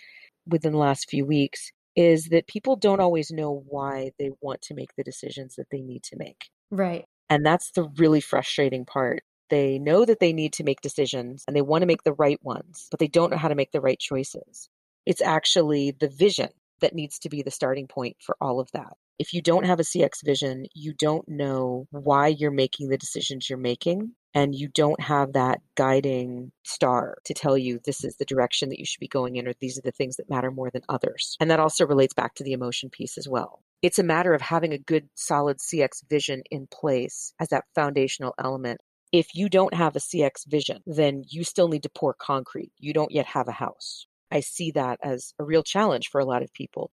within 0.47 0.71
the 0.71 0.77
last 0.79 1.09
few 1.09 1.25
weeks, 1.25 1.71
is 1.95 2.29
that 2.31 2.47
people 2.47 2.75
don't 2.75 2.99
always 2.99 3.29
know 3.29 3.63
why 3.67 4.11
they 4.17 4.31
want 4.41 4.61
to 4.63 4.73
make 4.73 4.95
the 4.95 5.03
decisions 5.03 5.55
that 5.55 5.67
they 5.71 5.81
need 5.81 6.03
to 6.03 6.17
make. 6.17 6.49
Right. 6.71 7.05
And 7.29 7.45
that's 7.45 7.71
the 7.71 7.89
really 7.97 8.21
frustrating 8.21 8.85
part. 8.85 9.23
They 9.49 9.77
know 9.77 10.05
that 10.05 10.19
they 10.19 10.33
need 10.33 10.53
to 10.53 10.63
make 10.63 10.81
decisions 10.81 11.43
and 11.47 11.55
they 11.55 11.61
want 11.61 11.81
to 11.81 11.87
make 11.87 12.03
the 12.03 12.13
right 12.13 12.39
ones, 12.41 12.87
but 12.89 12.99
they 12.99 13.07
don't 13.07 13.29
know 13.29 13.37
how 13.37 13.49
to 13.49 13.55
make 13.55 13.71
the 13.71 13.81
right 13.81 13.99
choices. 13.99 14.69
It's 15.05 15.21
actually 15.21 15.91
the 15.91 16.07
vision 16.09 16.49
that 16.79 16.95
needs 16.95 17.19
to 17.19 17.29
be 17.29 17.43
the 17.43 17.51
starting 17.51 17.87
point 17.87 18.17
for 18.19 18.35
all 18.41 18.59
of 18.59 18.69
that. 18.73 18.93
If 19.19 19.33
you 19.33 19.41
don't 19.41 19.65
have 19.65 19.79
a 19.79 19.83
CX 19.83 20.23
vision, 20.23 20.65
you 20.73 20.93
don't 20.93 21.27
know 21.27 21.87
why 21.91 22.27
you're 22.27 22.51
making 22.51 22.89
the 22.89 22.97
decisions 22.97 23.49
you're 23.49 23.59
making 23.59 24.13
and 24.33 24.55
you 24.55 24.67
don't 24.67 24.99
have 24.99 25.33
that 25.33 25.61
guiding 25.75 26.51
star 26.63 27.17
to 27.25 27.33
tell 27.33 27.57
you 27.57 27.79
this 27.85 28.03
is 28.03 28.15
the 28.17 28.25
direction 28.25 28.69
that 28.69 28.79
you 28.79 28.85
should 28.85 28.99
be 28.99 29.07
going 29.07 29.35
in 29.35 29.47
or 29.47 29.53
these 29.59 29.77
are 29.77 29.83
the 29.83 29.91
things 29.91 30.15
that 30.15 30.29
matter 30.29 30.49
more 30.49 30.71
than 30.71 30.81
others. 30.89 31.37
And 31.39 31.51
that 31.51 31.59
also 31.59 31.85
relates 31.85 32.13
back 32.13 32.33
to 32.35 32.43
the 32.43 32.53
emotion 32.53 32.89
piece 32.89 33.17
as 33.17 33.29
well. 33.29 33.61
It's 33.81 33.99
a 33.99 34.03
matter 34.03 34.33
of 34.33 34.41
having 34.41 34.73
a 34.73 34.79
good 34.79 35.09
solid 35.13 35.57
CX 35.59 36.09
vision 36.09 36.41
in 36.49 36.67
place 36.67 37.33
as 37.39 37.49
that 37.49 37.65
foundational 37.75 38.33
element. 38.39 38.81
If 39.11 39.35
you 39.35 39.47
don't 39.47 39.75
have 39.75 39.95
a 39.95 39.99
CX 39.99 40.47
vision, 40.47 40.81
then 40.87 41.23
you 41.27 41.43
still 41.43 41.67
need 41.67 41.83
to 41.83 41.89
pour 41.89 42.15
concrete. 42.15 42.71
You 42.79 42.93
don't 42.93 43.11
yet 43.11 43.27
have 43.27 43.47
a 43.47 43.51
house. 43.51 44.07
I 44.31 44.39
see 44.39 44.71
that 44.71 44.97
as 45.03 45.35
a 45.37 45.43
real 45.43 45.61
challenge 45.61 46.09
for 46.09 46.19
a 46.19 46.25
lot 46.25 46.41
of 46.41 46.51
people 46.53 46.89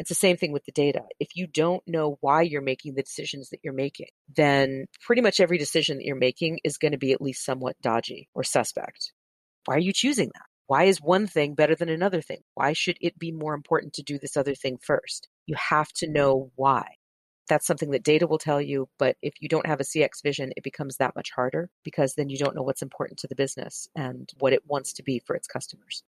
it's 0.00 0.08
the 0.08 0.14
same 0.14 0.38
thing 0.38 0.50
with 0.50 0.64
the 0.64 0.72
data. 0.72 1.02
If 1.20 1.36
you 1.36 1.46
don't 1.46 1.82
know 1.86 2.16
why 2.22 2.40
you're 2.40 2.62
making 2.62 2.94
the 2.94 3.02
decisions 3.02 3.50
that 3.50 3.60
you're 3.62 3.74
making, 3.74 4.06
then 4.34 4.86
pretty 5.02 5.20
much 5.20 5.40
every 5.40 5.58
decision 5.58 5.98
that 5.98 6.06
you're 6.06 6.16
making 6.16 6.58
is 6.64 6.78
going 6.78 6.92
to 6.92 6.98
be 6.98 7.12
at 7.12 7.20
least 7.20 7.44
somewhat 7.44 7.76
dodgy 7.82 8.30
or 8.34 8.42
suspect. 8.42 9.12
Why 9.66 9.74
are 9.74 9.80
you 9.80 9.92
choosing 9.92 10.30
that? 10.32 10.46
Why 10.68 10.84
is 10.84 11.02
one 11.02 11.26
thing 11.26 11.54
better 11.54 11.74
than 11.74 11.90
another 11.90 12.22
thing? 12.22 12.40
Why 12.54 12.72
should 12.72 12.96
it 13.02 13.18
be 13.18 13.30
more 13.30 13.52
important 13.52 13.92
to 13.94 14.02
do 14.02 14.18
this 14.18 14.38
other 14.38 14.54
thing 14.54 14.78
first? 14.82 15.28
You 15.44 15.56
have 15.68 15.92
to 15.96 16.10
know 16.10 16.50
why. 16.54 16.94
That's 17.50 17.66
something 17.66 17.90
that 17.90 18.02
data 18.02 18.26
will 18.26 18.38
tell 18.38 18.62
you, 18.62 18.88
but 18.98 19.16
if 19.20 19.34
you 19.40 19.50
don't 19.50 19.66
have 19.66 19.80
a 19.80 19.84
CX 19.84 20.22
vision, 20.24 20.50
it 20.56 20.64
becomes 20.64 20.96
that 20.96 21.14
much 21.14 21.30
harder 21.30 21.68
because 21.84 22.14
then 22.14 22.30
you 22.30 22.38
don't 22.38 22.56
know 22.56 22.62
what's 22.62 22.80
important 22.80 23.18
to 23.18 23.28
the 23.28 23.36
business 23.36 23.86
and 23.94 24.30
what 24.38 24.54
it 24.54 24.62
wants 24.66 24.94
to 24.94 25.02
be 25.02 25.18
for 25.18 25.36
its 25.36 25.46
customers. 25.46 26.04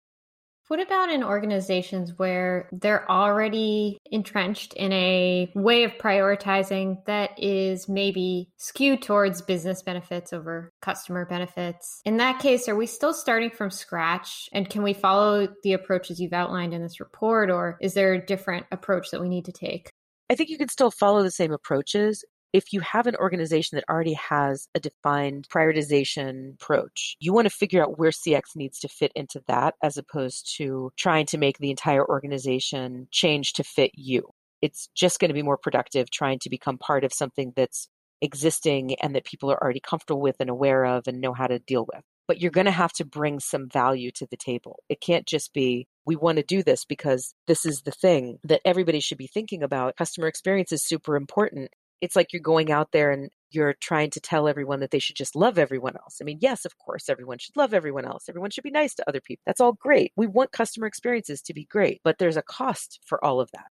What 0.72 0.80
about 0.80 1.12
in 1.12 1.22
organizations 1.22 2.18
where 2.18 2.70
they're 2.72 3.06
already 3.12 3.98
entrenched 4.10 4.74
in 4.74 4.94
a 4.94 5.52
way 5.54 5.84
of 5.84 5.92
prioritizing 5.98 7.04
that 7.08 7.32
is 7.38 7.90
maybe 7.90 8.48
skewed 8.56 9.02
towards 9.02 9.42
business 9.42 9.84
benefits 9.84 10.32
over 10.32 10.72
customer 10.82 11.26
benefits? 11.26 12.00
In 12.06 12.16
that 12.20 12.40
case, 12.40 12.70
are 12.70 12.76
we 12.78 12.86
still 12.86 13.14
starting 13.14 13.50
from 13.50 13.70
scratch? 13.70 14.48
And 14.54 14.70
can 14.70 14.82
we 14.82 14.94
follow 14.94 15.50
the 15.62 15.74
approaches 15.74 16.22
you've 16.22 16.32
outlined 16.32 16.74
in 16.74 16.82
this 16.82 17.02
report, 17.02 17.52
or 17.52 17.78
is 17.82 17.94
there 17.94 18.14
a 18.14 18.26
different 18.26 18.66
approach 18.72 19.12
that 19.12 19.20
we 19.20 19.28
need 19.28 19.44
to 19.44 19.52
take? 19.52 19.92
I 20.30 20.36
think 20.36 20.50
you 20.50 20.58
can 20.58 20.70
still 20.70 20.90
follow 20.90 21.22
the 21.22 21.32
same 21.32 21.52
approaches 21.52 22.24
if 22.54 22.74
you 22.74 22.82
have 22.82 23.08
an 23.08 23.16
organization 23.16 23.78
that 23.78 23.86
already 23.90 24.14
has 24.14 24.68
a 24.76 24.80
defined 24.80 25.48
prioritization 25.50 26.56
approach, 26.56 27.16
you 27.20 27.34
want 27.34 27.46
to 27.46 27.56
figure 27.56 27.82
out 27.82 27.98
where 27.98 28.12
CX 28.12 28.56
needs 28.56 28.80
to 28.80 28.88
fit 28.88 29.12
into 29.16 29.42
that 29.48 29.76
as 29.82 29.98
opposed 29.98 30.56
to 30.58 30.92
trying 30.98 31.26
to 31.28 31.38
make 31.38 31.58
the 31.58 31.72
entire 31.72 32.06
organization 32.06 33.08
change 33.12 33.54
to 33.54 33.64
fit 33.64 33.92
you. 33.94 34.30
It's 34.62 34.90
just 34.96 35.20
going 35.20 35.30
to 35.30 35.36
be 35.36 35.44
more 35.44 35.58
productive 35.58 36.12
trying 36.12 36.40
to 36.40 36.50
become 36.50 36.78
part 36.78 37.04
of 37.04 37.14
something 37.14 37.54
that's 37.56 37.88
existing 38.22 38.96
and 39.02 39.16
that 39.16 39.26
people 39.26 39.52
are 39.52 39.62
already 39.62 39.80
comfortable 39.80 40.22
with 40.22 40.36
and 40.40 40.50
aware 40.50 40.86
of 40.86 41.08
and 41.08 41.22
know 41.22 41.34
how 41.34 41.48
to 41.48 41.60
deal 41.60 41.88
with. 41.92 42.04
But 42.28 42.40
you're 42.40 42.52
going 42.52 42.66
to 42.66 42.72
have 42.72 42.94
to 42.94 43.06
bring 43.06 43.40
some 43.40 43.68
value 43.68 44.12
to 44.12 44.28
the 44.30 44.38
table. 44.38 44.84
It 44.88 45.02
can't 45.02 45.26
just 45.26 45.54
be, 45.54 45.88
we 46.06 46.16
want 46.16 46.38
to 46.38 46.44
do 46.44 46.64
this 46.64 46.86
because 46.86 47.34
this 47.48 47.66
is 47.66 47.82
the 47.82 47.92
thing 47.92 48.38
that 48.44 48.62
everybody 48.64 49.00
should 49.00 49.18
be 49.18 49.28
thinking 49.28 49.64
about. 49.64 49.98
Customer 49.98 50.28
experience 50.28 50.72
is 50.72 50.86
super 50.86 51.16
important. 51.16 51.72
It's 52.02 52.16
like 52.16 52.34
you're 52.34 52.42
going 52.42 52.72
out 52.72 52.92
there 52.92 53.12
and 53.12 53.30
you're 53.52 53.74
trying 53.74 54.10
to 54.12 54.20
tell 54.20 54.48
everyone 54.48 54.80
that 54.80 54.92
they 54.92 55.00
should 55.00 55.16
just 55.16 55.36
love 55.36 55.60
everyone 55.60 55.96
else. 55.98 56.18
I 56.22 56.24
mean, 56.24 56.40
yes, 56.42 56.66
of 56.66 56.78
course, 56.78 57.10
everyone 57.10 57.38
should 57.38 57.56
love 57.58 57.74
everyone 57.74 58.06
else. 58.06 58.30
Everyone 58.30 58.50
should 58.50 58.64
be 58.64 58.72
nice 58.72 58.96
to 58.96 59.08
other 59.08 59.22
people. 59.22 59.44
That's 59.46 59.62
all 59.62 59.74
great. 59.74 60.12
We 60.16 60.28
want 60.28 60.52
customer 60.52 60.88
experiences 60.88 61.42
to 61.44 61.54
be 61.54 61.66
great, 61.66 62.02
but 62.04 62.18
there's 62.18 62.38
a 62.38 62.42
cost 62.42 63.00
for 63.06 63.24
all 63.24 63.40
of 63.40 63.52
that. 63.52 63.68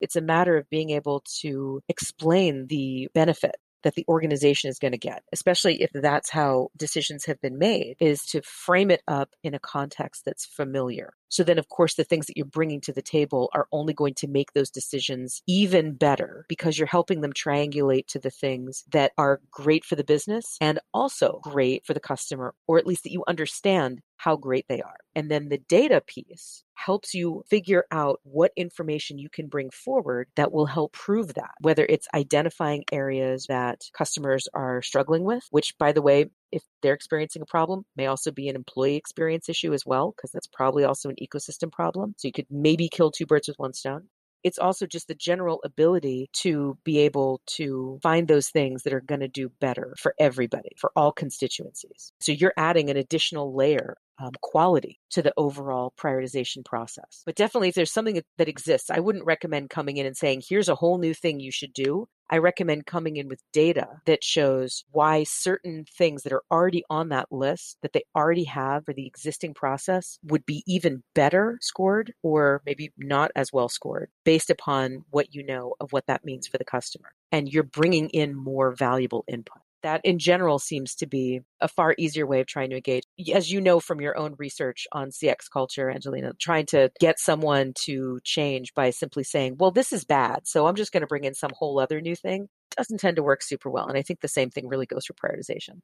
It's 0.00 0.16
a 0.16 0.20
matter 0.20 0.56
of 0.56 0.68
being 0.70 0.90
able 0.90 1.22
to 1.40 1.80
explain 1.88 2.66
the 2.68 3.08
benefit 3.14 3.56
that 3.84 3.94
the 3.94 4.04
organization 4.08 4.68
is 4.68 4.78
going 4.78 4.92
to 4.92 4.98
get, 4.98 5.22
especially 5.32 5.82
if 5.82 5.90
that's 5.94 6.30
how 6.30 6.68
decisions 6.76 7.26
have 7.26 7.40
been 7.40 7.58
made, 7.58 7.96
is 8.00 8.24
to 8.26 8.42
frame 8.42 8.90
it 8.90 9.02
up 9.06 9.30
in 9.42 9.54
a 9.54 9.58
context 9.60 10.24
that's 10.24 10.44
familiar. 10.44 11.12
So 11.28 11.42
then, 11.42 11.58
of 11.58 11.68
course, 11.68 11.94
the 11.94 12.04
things 12.04 12.26
that 12.26 12.36
you're 12.36 12.46
bringing 12.46 12.80
to 12.82 12.92
the 12.92 13.02
table 13.02 13.50
are 13.54 13.66
only 13.72 13.92
going 13.92 14.14
to 14.18 14.28
make 14.28 14.52
those 14.52 14.70
decisions 14.70 15.42
even 15.46 15.94
better 15.94 16.44
because 16.48 16.78
you're 16.78 16.86
helping 16.86 17.20
them 17.20 17.32
triangulate 17.32 18.06
to 18.08 18.18
the 18.18 18.30
things 18.30 18.84
that 18.92 19.12
are 19.18 19.40
great 19.50 19.84
for 19.84 19.96
the 19.96 20.04
business 20.04 20.56
and 20.60 20.78
also 20.92 21.40
great 21.42 21.84
for 21.84 21.94
the 21.94 22.00
customer, 22.00 22.54
or 22.66 22.78
at 22.78 22.86
least 22.86 23.04
that 23.04 23.12
you 23.12 23.24
understand 23.26 24.00
how 24.16 24.36
great 24.36 24.66
they 24.68 24.80
are. 24.80 24.98
And 25.14 25.30
then 25.30 25.48
the 25.48 25.58
data 25.58 26.00
piece 26.00 26.63
helps 26.74 27.14
you 27.14 27.42
figure 27.48 27.84
out 27.90 28.20
what 28.24 28.52
information 28.56 29.18
you 29.18 29.28
can 29.28 29.48
bring 29.48 29.70
forward 29.70 30.28
that 30.36 30.52
will 30.52 30.66
help 30.66 30.92
prove 30.92 31.34
that, 31.34 31.52
whether 31.60 31.86
it's 31.88 32.08
identifying 32.14 32.84
areas 32.92 33.46
that 33.48 33.82
customers 33.96 34.48
are 34.54 34.82
struggling 34.82 35.24
with, 35.24 35.46
which, 35.50 35.76
by 35.78 35.92
the 35.92 36.02
way, 36.02 36.26
if 36.52 36.62
they're 36.82 36.94
experiencing 36.94 37.42
a 37.42 37.46
problem, 37.46 37.84
may 37.96 38.06
also 38.06 38.30
be 38.30 38.48
an 38.48 38.56
employee 38.56 38.96
experience 38.96 39.48
issue 39.48 39.72
as 39.72 39.84
well, 39.86 40.14
because 40.16 40.30
that's 40.30 40.46
probably 40.46 40.84
also 40.84 41.08
an 41.08 41.16
ecosystem 41.22 41.72
problem. 41.72 42.14
So 42.18 42.28
you 42.28 42.32
could 42.32 42.46
maybe 42.50 42.88
kill 42.88 43.10
two 43.10 43.26
birds 43.26 43.48
with 43.48 43.58
one 43.58 43.72
stone 43.72 44.08
it's 44.44 44.58
also 44.58 44.86
just 44.86 45.08
the 45.08 45.14
general 45.14 45.60
ability 45.64 46.28
to 46.34 46.78
be 46.84 46.98
able 46.98 47.40
to 47.46 47.98
find 48.02 48.28
those 48.28 48.50
things 48.50 48.82
that 48.82 48.92
are 48.92 49.00
going 49.00 49.22
to 49.22 49.28
do 49.28 49.50
better 49.58 49.94
for 49.98 50.14
everybody, 50.20 50.68
for 50.76 50.92
all 50.94 51.10
constituencies. 51.10 52.12
So 52.20 52.30
you're 52.30 52.52
adding 52.58 52.90
an 52.90 52.98
additional 52.98 53.56
layer 53.56 53.96
um, 54.18 54.32
quality 54.40 55.00
to 55.10 55.22
the 55.22 55.32
overall 55.36 55.92
prioritization 55.98 56.64
process. 56.64 57.22
But 57.26 57.36
definitely, 57.36 57.68
if 57.68 57.74
there's 57.74 57.92
something 57.92 58.22
that 58.38 58.48
exists, 58.48 58.90
I 58.90 59.00
wouldn't 59.00 59.24
recommend 59.24 59.70
coming 59.70 59.96
in 59.96 60.06
and 60.06 60.16
saying, 60.16 60.42
here's 60.48 60.68
a 60.68 60.74
whole 60.74 60.98
new 60.98 61.14
thing 61.14 61.40
you 61.40 61.52
should 61.52 61.72
do. 61.72 62.06
I 62.30 62.38
recommend 62.38 62.86
coming 62.86 63.16
in 63.16 63.28
with 63.28 63.42
data 63.52 63.86
that 64.06 64.24
shows 64.24 64.84
why 64.90 65.24
certain 65.24 65.84
things 65.96 66.22
that 66.22 66.32
are 66.32 66.42
already 66.50 66.82
on 66.88 67.10
that 67.10 67.30
list 67.30 67.76
that 67.82 67.92
they 67.92 68.04
already 68.16 68.44
have 68.44 68.86
for 68.86 68.94
the 68.94 69.06
existing 69.06 69.52
process 69.52 70.18
would 70.24 70.46
be 70.46 70.62
even 70.66 71.02
better 71.14 71.58
scored 71.60 72.14
or 72.22 72.62
maybe 72.64 72.92
not 72.96 73.30
as 73.36 73.52
well 73.52 73.68
scored 73.68 74.10
based 74.24 74.48
upon 74.48 75.04
what 75.10 75.34
you 75.34 75.44
know 75.44 75.74
of 75.80 75.92
what 75.92 76.06
that 76.06 76.24
means 76.24 76.46
for 76.46 76.56
the 76.56 76.64
customer. 76.64 77.12
And 77.30 77.52
you're 77.52 77.62
bringing 77.62 78.08
in 78.08 78.34
more 78.34 78.74
valuable 78.74 79.24
input 79.28 79.60
that 79.84 80.00
in 80.02 80.18
general 80.18 80.58
seems 80.58 80.94
to 80.96 81.06
be 81.06 81.40
a 81.60 81.68
far 81.68 81.94
easier 81.96 82.26
way 82.26 82.40
of 82.40 82.46
trying 82.46 82.70
to 82.70 82.76
engage. 82.76 83.04
As 83.32 83.52
you 83.52 83.60
know 83.60 83.78
from 83.78 84.00
your 84.00 84.18
own 84.18 84.34
research 84.38 84.86
on 84.92 85.10
CX 85.10 85.48
culture, 85.52 85.88
Angelina, 85.88 86.32
trying 86.40 86.66
to 86.66 86.90
get 86.98 87.20
someone 87.20 87.72
to 87.84 88.18
change 88.24 88.74
by 88.74 88.90
simply 88.90 89.22
saying, 89.22 89.56
well, 89.58 89.70
this 89.70 89.92
is 89.92 90.04
bad, 90.04 90.40
so 90.48 90.66
I'm 90.66 90.74
just 90.74 90.92
going 90.92 91.02
to 91.02 91.06
bring 91.06 91.24
in 91.24 91.34
some 91.34 91.52
whole 91.54 91.78
other 91.78 92.00
new 92.00 92.16
thing 92.16 92.48
doesn't 92.76 92.98
tend 92.98 93.16
to 93.16 93.22
work 93.22 93.42
super 93.42 93.70
well. 93.70 93.86
And 93.86 93.96
I 93.96 94.02
think 94.02 94.20
the 94.20 94.28
same 94.28 94.50
thing 94.50 94.68
really 94.68 94.86
goes 94.86 95.06
for 95.06 95.14
prioritization. 95.14 95.80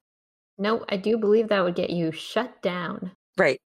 No, 0.59 0.85
I 0.89 0.97
do 0.97 1.17
believe 1.17 1.49
that 1.49 1.65
would 1.65 1.75
get 1.75 1.91
you 1.91 2.13
shut 2.13 2.61
down. 2.63 3.13
Right. 3.39 3.61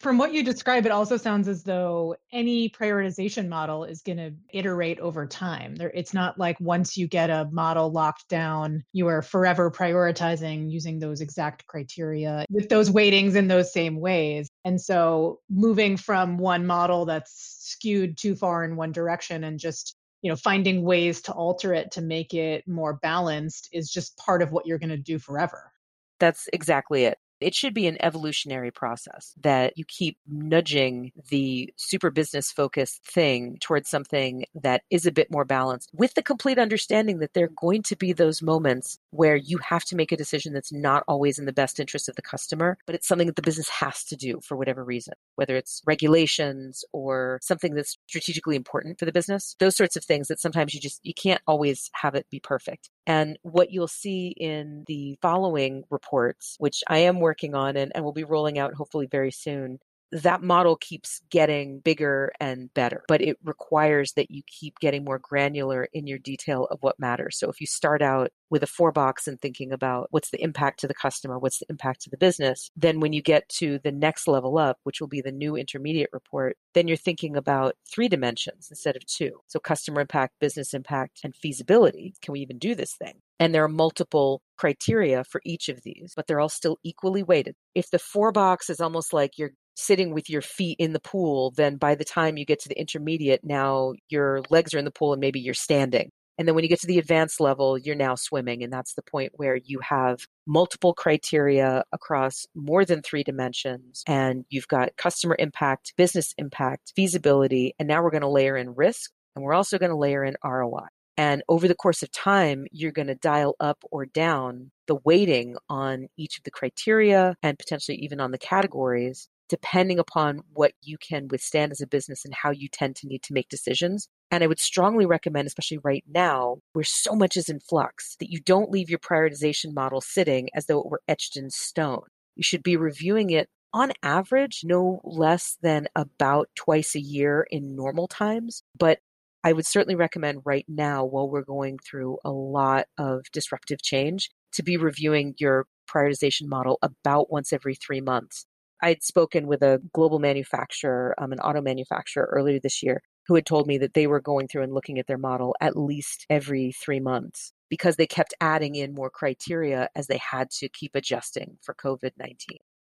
From 0.00 0.18
what 0.18 0.32
you 0.32 0.42
describe, 0.42 0.84
it 0.84 0.92
also 0.92 1.16
sounds 1.16 1.48
as 1.48 1.62
though 1.62 2.16
any 2.30 2.68
prioritization 2.68 3.48
model 3.48 3.84
is 3.84 4.02
going 4.02 4.18
to 4.18 4.32
iterate 4.52 5.00
over 5.00 5.26
time. 5.26 5.74
There, 5.74 5.90
it's 5.90 6.12
not 6.12 6.38
like 6.38 6.60
once 6.60 6.98
you 6.98 7.08
get 7.08 7.30
a 7.30 7.48
model 7.50 7.90
locked 7.90 8.28
down, 8.28 8.84
you 8.92 9.06
are 9.06 9.22
forever 9.22 9.70
prioritizing 9.70 10.70
using 10.70 10.98
those 10.98 11.22
exact 11.22 11.66
criteria 11.66 12.44
with 12.50 12.68
those 12.68 12.90
weightings 12.90 13.36
in 13.36 13.48
those 13.48 13.72
same 13.72 13.98
ways. 13.98 14.48
And 14.64 14.80
so 14.80 15.40
moving 15.48 15.96
from 15.96 16.36
one 16.36 16.66
model 16.66 17.06
that's 17.06 17.32
skewed 17.60 18.18
too 18.18 18.36
far 18.36 18.64
in 18.64 18.76
one 18.76 18.92
direction 18.92 19.44
and 19.44 19.58
just 19.58 19.96
you 20.22 20.30
know 20.30 20.36
finding 20.36 20.82
ways 20.82 21.22
to 21.22 21.32
alter 21.32 21.72
it 21.72 21.92
to 21.92 22.02
make 22.02 22.34
it 22.34 22.66
more 22.68 22.94
balanced 22.94 23.68
is 23.72 23.90
just 23.90 24.16
part 24.16 24.42
of 24.42 24.52
what 24.52 24.66
you're 24.66 24.78
going 24.78 24.90
to 24.90 24.96
do 24.96 25.18
forever 25.18 25.72
that's 26.18 26.48
exactly 26.52 27.04
it. 27.04 27.18
It 27.40 27.54
should 27.54 27.74
be 27.74 27.86
an 27.86 27.98
evolutionary 28.02 28.70
process 28.70 29.34
that 29.42 29.76
you 29.76 29.84
keep 29.86 30.16
nudging 30.26 31.12
the 31.28 31.72
super 31.76 32.10
business 32.10 32.50
focused 32.50 33.04
thing 33.04 33.58
towards 33.60 33.88
something 33.90 34.46
that 34.54 34.82
is 34.90 35.06
a 35.06 35.12
bit 35.12 35.30
more 35.30 35.44
balanced 35.44 35.90
with 35.92 36.14
the 36.14 36.22
complete 36.22 36.58
understanding 36.58 37.18
that 37.18 37.34
there 37.34 37.44
are 37.44 37.52
going 37.60 37.82
to 37.82 37.96
be 37.96 38.12
those 38.12 38.42
moments 38.42 38.98
where 39.16 39.36
you 39.36 39.58
have 39.58 39.84
to 39.84 39.96
make 39.96 40.12
a 40.12 40.16
decision 40.16 40.52
that's 40.52 40.72
not 40.72 41.02
always 41.08 41.38
in 41.38 41.46
the 41.46 41.52
best 41.52 41.80
interest 41.80 42.08
of 42.08 42.16
the 42.16 42.22
customer, 42.22 42.78
but 42.86 42.94
it's 42.94 43.08
something 43.08 43.26
that 43.26 43.36
the 43.36 43.42
business 43.42 43.68
has 43.68 44.04
to 44.04 44.16
do 44.16 44.40
for 44.42 44.56
whatever 44.56 44.84
reason, 44.84 45.14
whether 45.36 45.56
it's 45.56 45.82
regulations 45.86 46.84
or 46.92 47.38
something 47.42 47.74
that's 47.74 47.96
strategically 48.06 48.56
important 48.56 48.98
for 48.98 49.04
the 49.04 49.12
business. 49.12 49.56
Those 49.58 49.76
sorts 49.76 49.96
of 49.96 50.04
things 50.04 50.28
that 50.28 50.40
sometimes 50.40 50.74
you 50.74 50.80
just 50.80 51.00
you 51.02 51.14
can't 51.14 51.42
always 51.46 51.90
have 51.94 52.14
it 52.14 52.26
be 52.30 52.40
perfect. 52.40 52.90
And 53.06 53.38
what 53.42 53.70
you'll 53.70 53.88
see 53.88 54.28
in 54.28 54.84
the 54.86 55.18
following 55.22 55.84
reports, 55.90 56.56
which 56.58 56.82
I 56.88 56.98
am 56.98 57.20
working 57.20 57.54
on 57.54 57.76
and, 57.76 57.92
and 57.94 58.04
will 58.04 58.12
be 58.12 58.24
rolling 58.24 58.58
out 58.58 58.74
hopefully 58.74 59.06
very 59.06 59.30
soon, 59.30 59.78
that 60.12 60.42
model 60.42 60.76
keeps 60.76 61.20
getting 61.30 61.80
bigger 61.80 62.32
and 62.40 62.72
better, 62.74 63.02
but 63.08 63.20
it 63.20 63.36
requires 63.44 64.12
that 64.12 64.30
you 64.30 64.42
keep 64.46 64.78
getting 64.80 65.04
more 65.04 65.18
granular 65.18 65.88
in 65.92 66.06
your 66.06 66.18
detail 66.18 66.66
of 66.70 66.78
what 66.80 66.98
matters. 66.98 67.38
So 67.38 67.50
if 67.50 67.60
you 67.60 67.66
start 67.66 68.02
out 68.02 68.30
with 68.48 68.62
a 68.62 68.66
four 68.66 68.92
box 68.92 69.26
and 69.26 69.40
thinking 69.40 69.72
about 69.72 70.06
what's 70.10 70.30
the 70.30 70.40
impact 70.42 70.80
to 70.80 70.86
the 70.86 70.94
customer, 70.94 71.38
what's 71.38 71.58
the 71.58 71.66
impact 71.68 72.02
to 72.02 72.10
the 72.10 72.16
business, 72.16 72.70
then 72.76 73.00
when 73.00 73.12
you 73.12 73.20
get 73.20 73.48
to 73.48 73.80
the 73.82 73.90
next 73.90 74.28
level 74.28 74.58
up, 74.58 74.78
which 74.84 75.00
will 75.00 75.08
be 75.08 75.20
the 75.20 75.32
new 75.32 75.56
intermediate 75.56 76.10
report, 76.12 76.56
then 76.74 76.86
you're 76.86 76.96
thinking 76.96 77.36
about 77.36 77.74
three 77.92 78.08
dimensions 78.08 78.68
instead 78.70 78.96
of 78.96 79.04
two. 79.06 79.32
So 79.48 79.58
customer 79.58 80.00
impact, 80.00 80.34
business 80.40 80.74
impact, 80.74 81.20
and 81.24 81.34
feasibility. 81.34 82.14
Can 82.22 82.32
we 82.32 82.40
even 82.40 82.58
do 82.58 82.74
this 82.74 82.94
thing? 82.94 83.20
And 83.38 83.54
there 83.54 83.64
are 83.64 83.68
multiple 83.68 84.42
criteria 84.56 85.24
for 85.24 85.40
each 85.44 85.68
of 85.68 85.82
these, 85.82 86.12
but 86.16 86.26
they're 86.26 86.40
all 86.40 86.48
still 86.48 86.78
equally 86.82 87.22
weighted. 87.22 87.54
If 87.74 87.90
the 87.90 87.98
four 87.98 88.32
box 88.32 88.70
is 88.70 88.80
almost 88.80 89.12
like 89.12 89.36
you're 89.36 89.52
sitting 89.76 90.12
with 90.12 90.28
your 90.28 90.42
feet 90.42 90.76
in 90.78 90.92
the 90.92 91.00
pool, 91.00 91.52
then 91.52 91.76
by 91.76 91.94
the 91.94 92.04
time 92.04 92.36
you 92.36 92.44
get 92.44 92.60
to 92.60 92.68
the 92.68 92.78
intermediate, 92.78 93.44
now 93.44 93.92
your 94.08 94.42
legs 94.50 94.74
are 94.74 94.78
in 94.78 94.84
the 94.84 94.90
pool 94.90 95.12
and 95.12 95.20
maybe 95.20 95.38
you're 95.38 95.54
standing. 95.54 96.10
And 96.38 96.46
then 96.46 96.54
when 96.54 96.64
you 96.64 96.68
get 96.68 96.80
to 96.80 96.86
the 96.86 96.98
advanced 96.98 97.40
level, 97.40 97.78
you're 97.78 97.94
now 97.94 98.14
swimming. 98.14 98.62
And 98.62 98.72
that's 98.72 98.94
the 98.94 99.02
point 99.02 99.32
where 99.36 99.56
you 99.56 99.80
have 99.80 100.26
multiple 100.46 100.92
criteria 100.92 101.84
across 101.92 102.44
more 102.54 102.84
than 102.84 103.00
three 103.00 103.22
dimensions. 103.22 104.02
And 104.06 104.44
you've 104.50 104.68
got 104.68 104.96
customer 104.96 105.36
impact, 105.38 105.94
business 105.96 106.34
impact, 106.36 106.92
feasibility. 106.94 107.74
And 107.78 107.88
now 107.88 108.02
we're 108.02 108.10
going 108.10 108.20
to 108.20 108.28
layer 108.28 108.56
in 108.56 108.74
risk 108.74 109.10
and 109.34 109.44
we're 109.44 109.54
also 109.54 109.78
going 109.78 109.90
to 109.90 109.96
layer 109.96 110.24
in 110.24 110.36
ROI. 110.44 110.86
And 111.18 111.42
over 111.48 111.66
the 111.66 111.74
course 111.74 112.02
of 112.02 112.12
time, 112.12 112.66
you're 112.70 112.92
going 112.92 113.08
to 113.08 113.14
dial 113.14 113.56
up 113.58 113.82
or 113.90 114.04
down 114.04 114.70
the 114.86 114.98
weighting 115.04 115.56
on 115.70 116.08
each 116.18 116.36
of 116.36 116.44
the 116.44 116.50
criteria 116.50 117.36
and 117.42 117.58
potentially 117.58 117.96
even 117.98 118.20
on 118.20 118.32
the 118.32 118.38
categories 118.38 119.28
depending 119.48 119.98
upon 119.98 120.40
what 120.52 120.72
you 120.82 120.96
can 120.98 121.28
withstand 121.28 121.72
as 121.72 121.80
a 121.80 121.86
business 121.86 122.24
and 122.24 122.34
how 122.34 122.50
you 122.50 122.68
tend 122.68 122.96
to 122.96 123.06
need 123.06 123.22
to 123.22 123.32
make 123.32 123.48
decisions. 123.48 124.08
And 124.30 124.42
I 124.42 124.46
would 124.46 124.58
strongly 124.58 125.06
recommend, 125.06 125.46
especially 125.46 125.78
right 125.78 126.04
now, 126.08 126.58
where 126.72 126.84
so 126.84 127.14
much 127.14 127.36
is 127.36 127.48
in 127.48 127.60
flux, 127.60 128.16
that 128.18 128.30
you 128.30 128.40
don't 128.40 128.70
leave 128.70 128.90
your 128.90 128.98
prioritization 128.98 129.72
model 129.72 130.00
sitting 130.00 130.48
as 130.54 130.66
though 130.66 130.80
it 130.80 130.90
were 130.90 131.02
etched 131.06 131.36
in 131.36 131.50
stone. 131.50 132.02
You 132.34 132.42
should 132.42 132.62
be 132.62 132.76
reviewing 132.76 133.30
it 133.30 133.48
on 133.72 133.92
average, 134.02 134.62
no 134.64 135.00
less 135.04 135.58
than 135.62 135.86
about 135.94 136.48
twice 136.54 136.94
a 136.94 137.00
year 137.00 137.46
in 137.50 137.76
normal 137.76 138.08
times. 138.08 138.62
But 138.76 138.98
I 139.44 139.52
would 139.52 139.66
certainly 139.66 139.94
recommend 139.94 140.42
right 140.44 140.64
now, 140.66 141.04
while 141.04 141.28
we're 141.28 141.42
going 141.42 141.78
through 141.78 142.18
a 142.24 142.30
lot 142.30 142.86
of 142.98 143.22
disruptive 143.32 143.82
change, 143.82 144.30
to 144.54 144.62
be 144.62 144.76
reviewing 144.76 145.34
your 145.38 145.66
prioritization 145.88 146.48
model 146.48 146.78
about 146.82 147.30
once 147.30 147.52
every 147.52 147.76
three 147.76 148.00
months 148.00 148.46
I'd 148.82 149.02
spoken 149.02 149.46
with 149.46 149.62
a 149.62 149.80
global 149.92 150.18
manufacturer, 150.18 151.14
um, 151.18 151.32
an 151.32 151.40
auto 151.40 151.60
manufacturer 151.60 152.28
earlier 152.32 152.60
this 152.60 152.82
year, 152.82 153.02
who 153.26 153.34
had 153.34 153.46
told 153.46 153.66
me 153.66 153.78
that 153.78 153.94
they 153.94 154.06
were 154.06 154.20
going 154.20 154.48
through 154.48 154.62
and 154.62 154.72
looking 154.72 154.98
at 154.98 155.06
their 155.06 155.18
model 155.18 155.56
at 155.60 155.76
least 155.76 156.26
every 156.30 156.72
three 156.72 157.00
months 157.00 157.52
because 157.68 157.96
they 157.96 158.06
kept 158.06 158.34
adding 158.40 158.74
in 158.76 158.94
more 158.94 159.10
criteria 159.10 159.88
as 159.96 160.06
they 160.06 160.18
had 160.18 160.50
to 160.50 160.68
keep 160.68 160.94
adjusting 160.94 161.58
for 161.62 161.74
COVID 161.74 162.12
19. 162.18 162.36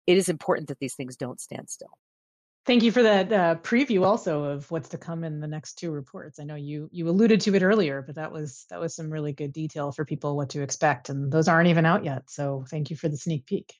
It 0.07 0.17
is 0.17 0.29
important 0.29 0.67
that 0.67 0.79
these 0.79 0.95
things 0.95 1.15
don't 1.15 1.39
stand 1.39 1.69
still. 1.69 1.98
Thank 2.65 2.83
you 2.83 2.91
for 2.91 3.01
that 3.01 3.31
uh, 3.31 3.55
preview 3.63 4.05
also 4.05 4.43
of 4.43 4.69
what's 4.69 4.89
to 4.89 4.98
come 4.98 5.24
in 5.24 5.39
the 5.39 5.48
next 5.48 5.75
two 5.75 5.91
reports. 5.91 6.39
I 6.39 6.43
know 6.43 6.55
you 6.55 6.89
you 6.91 7.09
alluded 7.09 7.41
to 7.41 7.55
it 7.55 7.63
earlier, 7.63 8.03
but 8.03 8.15
that 8.15 8.31
was 8.31 8.65
that 8.69 8.79
was 8.79 8.95
some 8.95 9.09
really 9.09 9.33
good 9.33 9.53
detail 9.53 9.91
for 9.91 10.05
people 10.05 10.36
what 10.36 10.50
to 10.50 10.62
expect 10.62 11.09
and 11.09 11.31
those 11.31 11.48
aren't 11.48 11.69
even 11.69 11.86
out 11.86 12.05
yet. 12.05 12.29
So 12.29 12.65
thank 12.69 12.89
you 12.89 12.95
for 12.95 13.09
the 13.09 13.17
sneak 13.17 13.45
peek. 13.45 13.74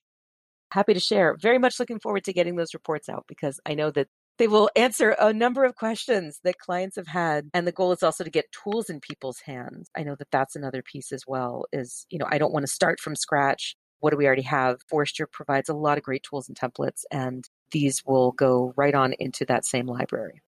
Happy 0.72 0.94
to 0.94 1.00
share. 1.00 1.36
Very 1.42 1.58
much 1.58 1.80
looking 1.80 2.00
forward 2.00 2.24
to 2.26 2.34
getting 2.34 2.56
those 2.56 2.74
reports 2.74 3.10
out 3.10 3.26
because 3.28 3.60
I 3.66 3.74
know 3.74 3.92
that 3.92 4.08
they 4.38 4.48
will 4.48 4.70
answer 4.76 5.16
a 5.20 5.34
number 5.34 5.66
of 5.66 5.76
questions 5.76 6.40
that 6.44 6.58
clients 6.58 6.96
have 6.96 7.08
had. 7.08 7.50
And 7.54 7.68
the 7.68 7.72
goal 7.72 7.92
is 7.92 8.04
also 8.04 8.24
to 8.24 8.30
get 8.30 8.46
tools 8.52 8.90
in 8.90 9.00
people's 9.00 9.40
hands. 9.46 9.90
I 9.96 10.04
know 10.04 10.16
that 10.16 10.32
that's 10.32 10.56
another 10.56 10.82
piece 10.82 11.12
as 11.12 11.24
well 11.28 11.66
is, 11.72 12.06
you 12.10 12.18
know, 12.18 12.28
I 12.30 12.38
don't 12.38 12.54
want 12.54 12.64
to 12.66 12.72
start 12.72 13.00
from 13.00 13.16
scratch. 13.16 13.76
What 14.00 14.12
do 14.12 14.18
we 14.18 14.26
already 14.26 14.44
have? 14.44 14.78
Forrester 14.90 15.28
provides 15.28 15.70
a 15.70 15.74
lot 15.74 15.98
of 15.98 16.04
great 16.04 16.24
tools 16.24 16.48
and 16.48 16.58
templates, 16.58 17.02
and 17.12 17.44
these 17.72 18.02
will 18.06 18.32
go 18.32 18.74
right 18.78 18.96
on 18.96 19.14
into 19.20 19.44
that 19.46 19.66
same 19.66 19.88
library. 19.88 20.42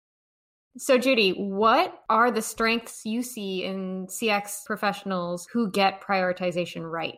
So, 0.77 0.99
Judy, 0.99 1.31
what 1.31 2.03
are 2.09 2.29
the 2.29 2.43
strengths 2.43 3.01
you 3.05 3.23
see 3.23 3.63
in 3.63 4.05
CX 4.07 4.65
professionals 4.65 5.47
who 5.51 5.71
get 5.71 6.01
prioritization 6.01 6.89
right? 6.89 7.17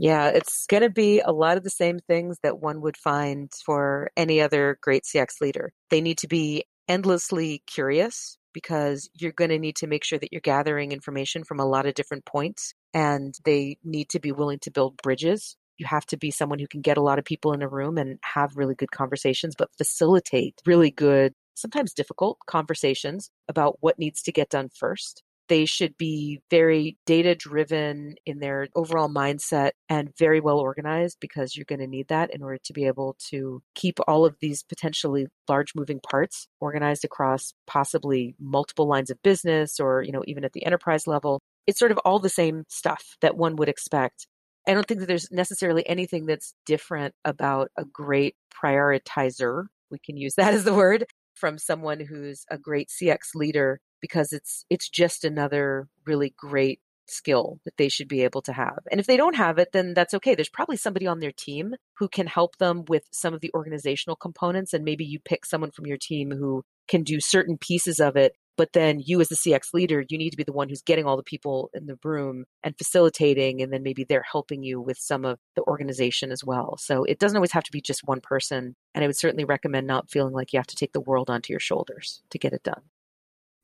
Yeah, 0.00 0.28
it's 0.28 0.64
going 0.66 0.82
to 0.82 0.88
be 0.88 1.20
a 1.20 1.30
lot 1.30 1.58
of 1.58 1.62
the 1.62 1.68
same 1.68 1.98
things 1.98 2.38
that 2.42 2.58
one 2.58 2.80
would 2.80 2.96
find 2.96 3.52
for 3.66 4.10
any 4.16 4.40
other 4.40 4.78
great 4.80 5.04
CX 5.04 5.42
leader. 5.42 5.74
They 5.90 6.00
need 6.00 6.16
to 6.18 6.26
be 6.26 6.64
endlessly 6.88 7.62
curious 7.66 8.38
because 8.54 9.10
you're 9.12 9.32
going 9.32 9.50
to 9.50 9.58
need 9.58 9.76
to 9.76 9.86
make 9.86 10.02
sure 10.02 10.18
that 10.18 10.32
you're 10.32 10.40
gathering 10.40 10.92
information 10.92 11.44
from 11.44 11.60
a 11.60 11.66
lot 11.66 11.84
of 11.84 11.92
different 11.92 12.24
points 12.24 12.72
and 12.94 13.34
they 13.44 13.76
need 13.84 14.08
to 14.08 14.20
be 14.20 14.32
willing 14.32 14.58
to 14.60 14.70
build 14.70 14.96
bridges. 15.02 15.54
You 15.76 15.84
have 15.84 16.06
to 16.06 16.16
be 16.16 16.30
someone 16.30 16.60
who 16.60 16.66
can 16.66 16.80
get 16.80 16.96
a 16.96 17.02
lot 17.02 17.18
of 17.18 17.26
people 17.26 17.52
in 17.52 17.60
a 17.60 17.68
room 17.68 17.98
and 17.98 18.18
have 18.22 18.56
really 18.56 18.74
good 18.74 18.92
conversations, 18.92 19.54
but 19.54 19.68
facilitate 19.76 20.62
really 20.64 20.90
good, 20.90 21.34
sometimes 21.54 21.92
difficult 21.92 22.38
conversations 22.46 23.30
about 23.48 23.76
what 23.80 23.98
needs 23.98 24.22
to 24.22 24.32
get 24.32 24.48
done 24.48 24.70
first 24.74 25.22
they 25.50 25.66
should 25.66 25.98
be 25.98 26.40
very 26.48 26.96
data 27.06 27.34
driven 27.34 28.14
in 28.24 28.38
their 28.38 28.68
overall 28.76 29.08
mindset 29.08 29.72
and 29.88 30.16
very 30.16 30.38
well 30.38 30.60
organized 30.60 31.18
because 31.20 31.56
you're 31.56 31.66
going 31.68 31.80
to 31.80 31.88
need 31.88 32.06
that 32.06 32.32
in 32.32 32.40
order 32.40 32.58
to 32.62 32.72
be 32.72 32.86
able 32.86 33.16
to 33.18 33.60
keep 33.74 33.98
all 34.06 34.24
of 34.24 34.36
these 34.40 34.62
potentially 34.62 35.26
large 35.48 35.74
moving 35.74 35.98
parts 36.08 36.46
organized 36.60 37.04
across 37.04 37.52
possibly 37.66 38.36
multiple 38.38 38.86
lines 38.86 39.10
of 39.10 39.20
business 39.24 39.80
or, 39.80 40.02
you 40.02 40.12
know, 40.12 40.22
even 40.28 40.44
at 40.44 40.52
the 40.52 40.64
enterprise 40.64 41.08
level. 41.08 41.40
It's 41.66 41.80
sort 41.80 41.90
of 41.90 41.98
all 42.04 42.20
the 42.20 42.28
same 42.28 42.62
stuff 42.68 43.16
that 43.20 43.36
one 43.36 43.56
would 43.56 43.68
expect. 43.68 44.28
I 44.68 44.74
don't 44.74 44.86
think 44.86 45.00
that 45.00 45.06
there's 45.06 45.32
necessarily 45.32 45.84
anything 45.88 46.26
that's 46.26 46.54
different 46.64 47.12
about 47.24 47.72
a 47.76 47.84
great 47.84 48.36
prioritizer. 48.54 49.64
We 49.90 49.98
can 49.98 50.16
use 50.16 50.34
that 50.36 50.54
as 50.54 50.62
the 50.62 50.74
word 50.74 51.06
from 51.34 51.58
someone 51.58 51.98
who's 51.98 52.44
a 52.52 52.56
great 52.56 52.88
CX 52.88 53.34
leader 53.34 53.80
because 54.00 54.32
it's 54.32 54.64
it's 54.70 54.88
just 54.88 55.24
another 55.24 55.88
really 56.06 56.34
great 56.36 56.80
skill 57.10 57.58
that 57.64 57.76
they 57.76 57.88
should 57.88 58.08
be 58.08 58.22
able 58.22 58.42
to 58.42 58.52
have. 58.52 58.78
And 58.90 59.00
if 59.00 59.06
they 59.06 59.16
don't 59.16 59.36
have 59.36 59.58
it, 59.58 59.72
then 59.72 59.94
that's 59.94 60.14
okay. 60.14 60.34
There's 60.34 60.48
probably 60.48 60.76
somebody 60.76 61.06
on 61.06 61.20
their 61.20 61.32
team 61.32 61.74
who 61.98 62.08
can 62.08 62.26
help 62.26 62.56
them 62.58 62.84
with 62.88 63.04
some 63.12 63.34
of 63.34 63.40
the 63.40 63.50
organizational 63.54 64.16
components. 64.16 64.72
And 64.72 64.84
maybe 64.84 65.04
you 65.04 65.18
pick 65.18 65.44
someone 65.44 65.70
from 65.70 65.86
your 65.86 65.98
team 66.00 66.30
who 66.30 66.62
can 66.88 67.02
do 67.02 67.18
certain 67.20 67.58
pieces 67.58 68.00
of 68.00 68.16
it. 68.16 68.32
But 68.56 68.72
then 68.74 69.00
you, 69.02 69.20
as 69.20 69.28
the 69.28 69.36
CX 69.36 69.72
leader, 69.72 70.04
you 70.08 70.18
need 70.18 70.30
to 70.30 70.36
be 70.36 70.44
the 70.44 70.52
one 70.52 70.68
who's 70.68 70.82
getting 70.82 71.06
all 71.06 71.16
the 71.16 71.22
people 71.22 71.70
in 71.72 71.86
the 71.86 71.98
room 72.04 72.44
and 72.62 72.76
facilitating. 72.76 73.62
And 73.62 73.72
then 73.72 73.82
maybe 73.82 74.04
they're 74.04 74.24
helping 74.30 74.62
you 74.62 74.80
with 74.80 74.98
some 74.98 75.24
of 75.24 75.38
the 75.56 75.62
organization 75.62 76.30
as 76.30 76.44
well. 76.44 76.76
So 76.76 77.04
it 77.04 77.18
doesn't 77.18 77.36
always 77.36 77.52
have 77.52 77.64
to 77.64 77.72
be 77.72 77.80
just 77.80 78.02
one 78.04 78.20
person. 78.20 78.76
And 78.94 79.02
I 79.02 79.06
would 79.06 79.16
certainly 79.16 79.44
recommend 79.44 79.86
not 79.86 80.10
feeling 80.10 80.34
like 80.34 80.52
you 80.52 80.58
have 80.58 80.66
to 80.66 80.76
take 80.76 80.92
the 80.92 81.00
world 81.00 81.30
onto 81.30 81.52
your 81.52 81.60
shoulders 81.60 82.22
to 82.30 82.38
get 82.38 82.52
it 82.52 82.62
done. 82.62 82.82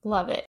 Love 0.06 0.28
it. 0.28 0.46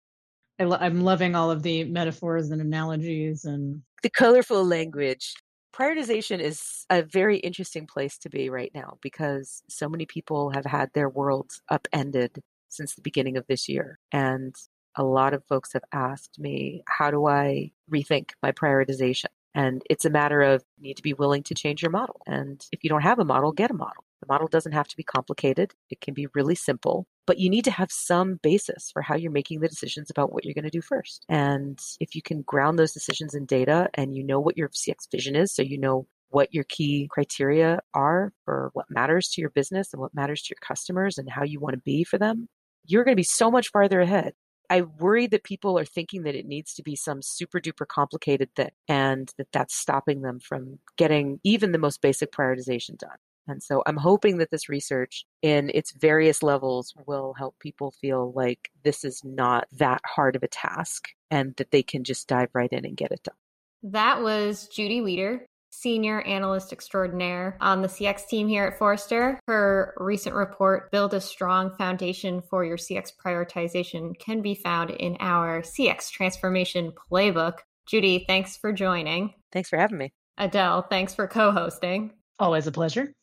I 0.59 0.85
am 0.85 1.01
loving 1.01 1.33
all 1.33 1.49
of 1.49 1.63
the 1.63 1.83
metaphors 1.85 2.51
and 2.51 2.61
analogies 2.61 3.43
and 3.43 3.81
the 4.03 4.09
colorful 4.11 4.63
language. 4.63 5.33
Prioritization 5.75 6.39
is 6.39 6.85
a 6.91 7.01
very 7.01 7.37
interesting 7.37 7.87
place 7.87 8.19
to 8.19 8.29
be 8.29 8.51
right 8.51 8.69
now 8.75 8.99
because 9.01 9.63
so 9.67 9.89
many 9.89 10.05
people 10.05 10.51
have 10.51 10.65
had 10.65 10.91
their 10.93 11.09
worlds 11.09 11.59
upended 11.69 12.43
since 12.69 12.93
the 12.93 13.01
beginning 13.01 13.35
of 13.35 13.47
this 13.47 13.67
year. 13.67 13.97
And 14.11 14.55
a 14.95 15.03
lot 15.03 15.33
of 15.33 15.43
folks 15.45 15.73
have 15.73 15.85
asked 15.91 16.37
me, 16.37 16.83
how 16.87 17.09
do 17.09 17.25
I 17.25 17.71
rethink 17.91 18.33
my 18.43 18.51
prioritization? 18.51 19.25
And 19.55 19.81
it's 19.89 20.05
a 20.05 20.11
matter 20.11 20.43
of 20.43 20.63
you 20.77 20.83
need 20.83 20.97
to 20.97 21.03
be 21.03 21.13
willing 21.13 21.41
to 21.43 21.55
change 21.55 21.81
your 21.81 21.89
model. 21.89 22.21
And 22.27 22.63
if 22.71 22.83
you 22.83 22.91
don't 22.91 23.01
have 23.01 23.17
a 23.17 23.25
model, 23.25 23.51
get 23.51 23.71
a 23.71 23.73
model. 23.73 24.03
The 24.21 24.27
model 24.27 24.47
doesn't 24.47 24.71
have 24.71 24.87
to 24.87 24.97
be 24.97 25.03
complicated. 25.03 25.73
It 25.89 26.01
can 26.01 26.13
be 26.13 26.27
really 26.33 26.55
simple, 26.55 27.05
but 27.25 27.39
you 27.39 27.49
need 27.49 27.65
to 27.65 27.71
have 27.71 27.91
some 27.91 28.39
basis 28.41 28.89
for 28.91 29.01
how 29.01 29.15
you're 29.15 29.31
making 29.31 29.59
the 29.59 29.67
decisions 29.67 30.09
about 30.09 30.33
what 30.33 30.43
you're 30.43 30.53
going 30.53 30.63
to 30.63 30.69
do 30.69 30.81
first. 30.81 31.25
And 31.29 31.79
if 31.99 32.15
you 32.15 32.21
can 32.21 32.41
ground 32.41 32.79
those 32.79 32.93
decisions 32.93 33.33
in 33.33 33.45
data 33.45 33.89
and 33.93 34.15
you 34.15 34.23
know 34.23 34.39
what 34.39 34.57
your 34.57 34.69
CX 34.69 35.09
vision 35.11 35.35
is, 35.35 35.53
so 35.53 35.61
you 35.61 35.77
know 35.77 36.07
what 36.29 36.53
your 36.53 36.65
key 36.65 37.07
criteria 37.09 37.79
are 37.93 38.33
for 38.43 38.71
what 38.73 38.89
matters 38.89 39.29
to 39.29 39.41
your 39.41 39.49
business 39.49 39.93
and 39.93 40.01
what 40.01 40.13
matters 40.13 40.41
to 40.41 40.51
your 40.51 40.67
customers 40.67 41.17
and 41.17 41.29
how 41.29 41.43
you 41.43 41.59
want 41.59 41.73
to 41.73 41.81
be 41.81 42.03
for 42.03 42.17
them, 42.17 42.49
you're 42.85 43.03
going 43.03 43.13
to 43.13 43.19
be 43.19 43.23
so 43.23 43.51
much 43.51 43.69
farther 43.69 44.01
ahead. 44.01 44.33
I 44.69 44.81
worry 44.81 45.27
that 45.27 45.43
people 45.43 45.79
are 45.79 45.85
thinking 45.85 46.23
that 46.23 46.35
it 46.35 46.45
needs 46.45 46.73
to 46.73 46.83
be 46.83 46.95
some 46.95 47.21
super 47.21 47.59
duper 47.59 47.87
complicated 47.87 48.53
thing 48.55 48.71
and 48.87 49.31
that 49.37 49.47
that's 49.53 49.75
stopping 49.75 50.21
them 50.21 50.39
from 50.39 50.79
getting 50.97 51.39
even 51.43 51.71
the 51.71 51.77
most 51.77 52.01
basic 52.01 52.31
prioritization 52.31 52.97
done. 52.97 53.17
And 53.47 53.63
so 53.63 53.83
I'm 53.85 53.97
hoping 53.97 54.37
that 54.37 54.51
this 54.51 54.69
research 54.69 55.25
in 55.41 55.71
its 55.73 55.91
various 55.91 56.43
levels 56.43 56.93
will 57.05 57.33
help 57.33 57.57
people 57.59 57.91
feel 57.91 58.31
like 58.35 58.69
this 58.83 59.03
is 59.03 59.21
not 59.23 59.67
that 59.71 60.01
hard 60.05 60.35
of 60.35 60.43
a 60.43 60.47
task 60.47 61.09
and 61.31 61.55
that 61.57 61.71
they 61.71 61.83
can 61.83 62.03
just 62.03 62.27
dive 62.27 62.49
right 62.53 62.71
in 62.71 62.85
and 62.85 62.97
get 62.97 63.11
it 63.11 63.23
done. 63.23 63.35
That 63.83 64.21
was 64.21 64.67
Judy 64.67 65.01
Wieder, 65.01 65.45
Senior 65.69 66.21
Analyst 66.21 66.73
Extraordinaire 66.73 67.57
on 67.61 67.81
the 67.81 67.87
CX 67.87 68.27
team 68.27 68.47
here 68.47 68.65
at 68.65 68.79
Forrester. 68.79 69.39
Her 69.47 69.93
recent 69.97 70.35
report, 70.35 70.91
Build 70.91 71.13
a 71.13 71.21
Strong 71.21 71.75
Foundation 71.77 72.41
for 72.41 72.65
Your 72.65 72.77
CX 72.77 73.11
Prioritization, 73.23 74.17
can 74.17 74.41
be 74.41 74.55
found 74.55 74.89
in 74.89 75.17
our 75.19 75.61
CX 75.61 76.09
Transformation 76.11 76.91
Playbook. 77.11 77.59
Judy, 77.87 78.25
thanks 78.27 78.57
for 78.57 78.73
joining. 78.73 79.33
Thanks 79.51 79.69
for 79.69 79.77
having 79.77 79.97
me. 79.97 80.11
Adele, 80.37 80.83
thanks 80.89 81.13
for 81.13 81.27
co 81.27 81.51
hosting. 81.51 82.11
Always 82.39 82.67
a 82.67 82.71
pleasure. 82.71 83.13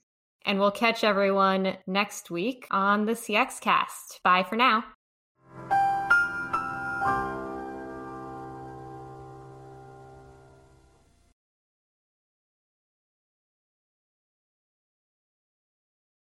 And 0.44 0.58
we'll 0.58 0.70
catch 0.70 1.04
everyone 1.04 1.76
next 1.86 2.30
week 2.30 2.66
on 2.70 3.06
the 3.06 3.12
CX 3.12 3.60
Cast. 3.60 4.20
Bye 4.22 4.42
for 4.42 4.56
now. 4.56 4.84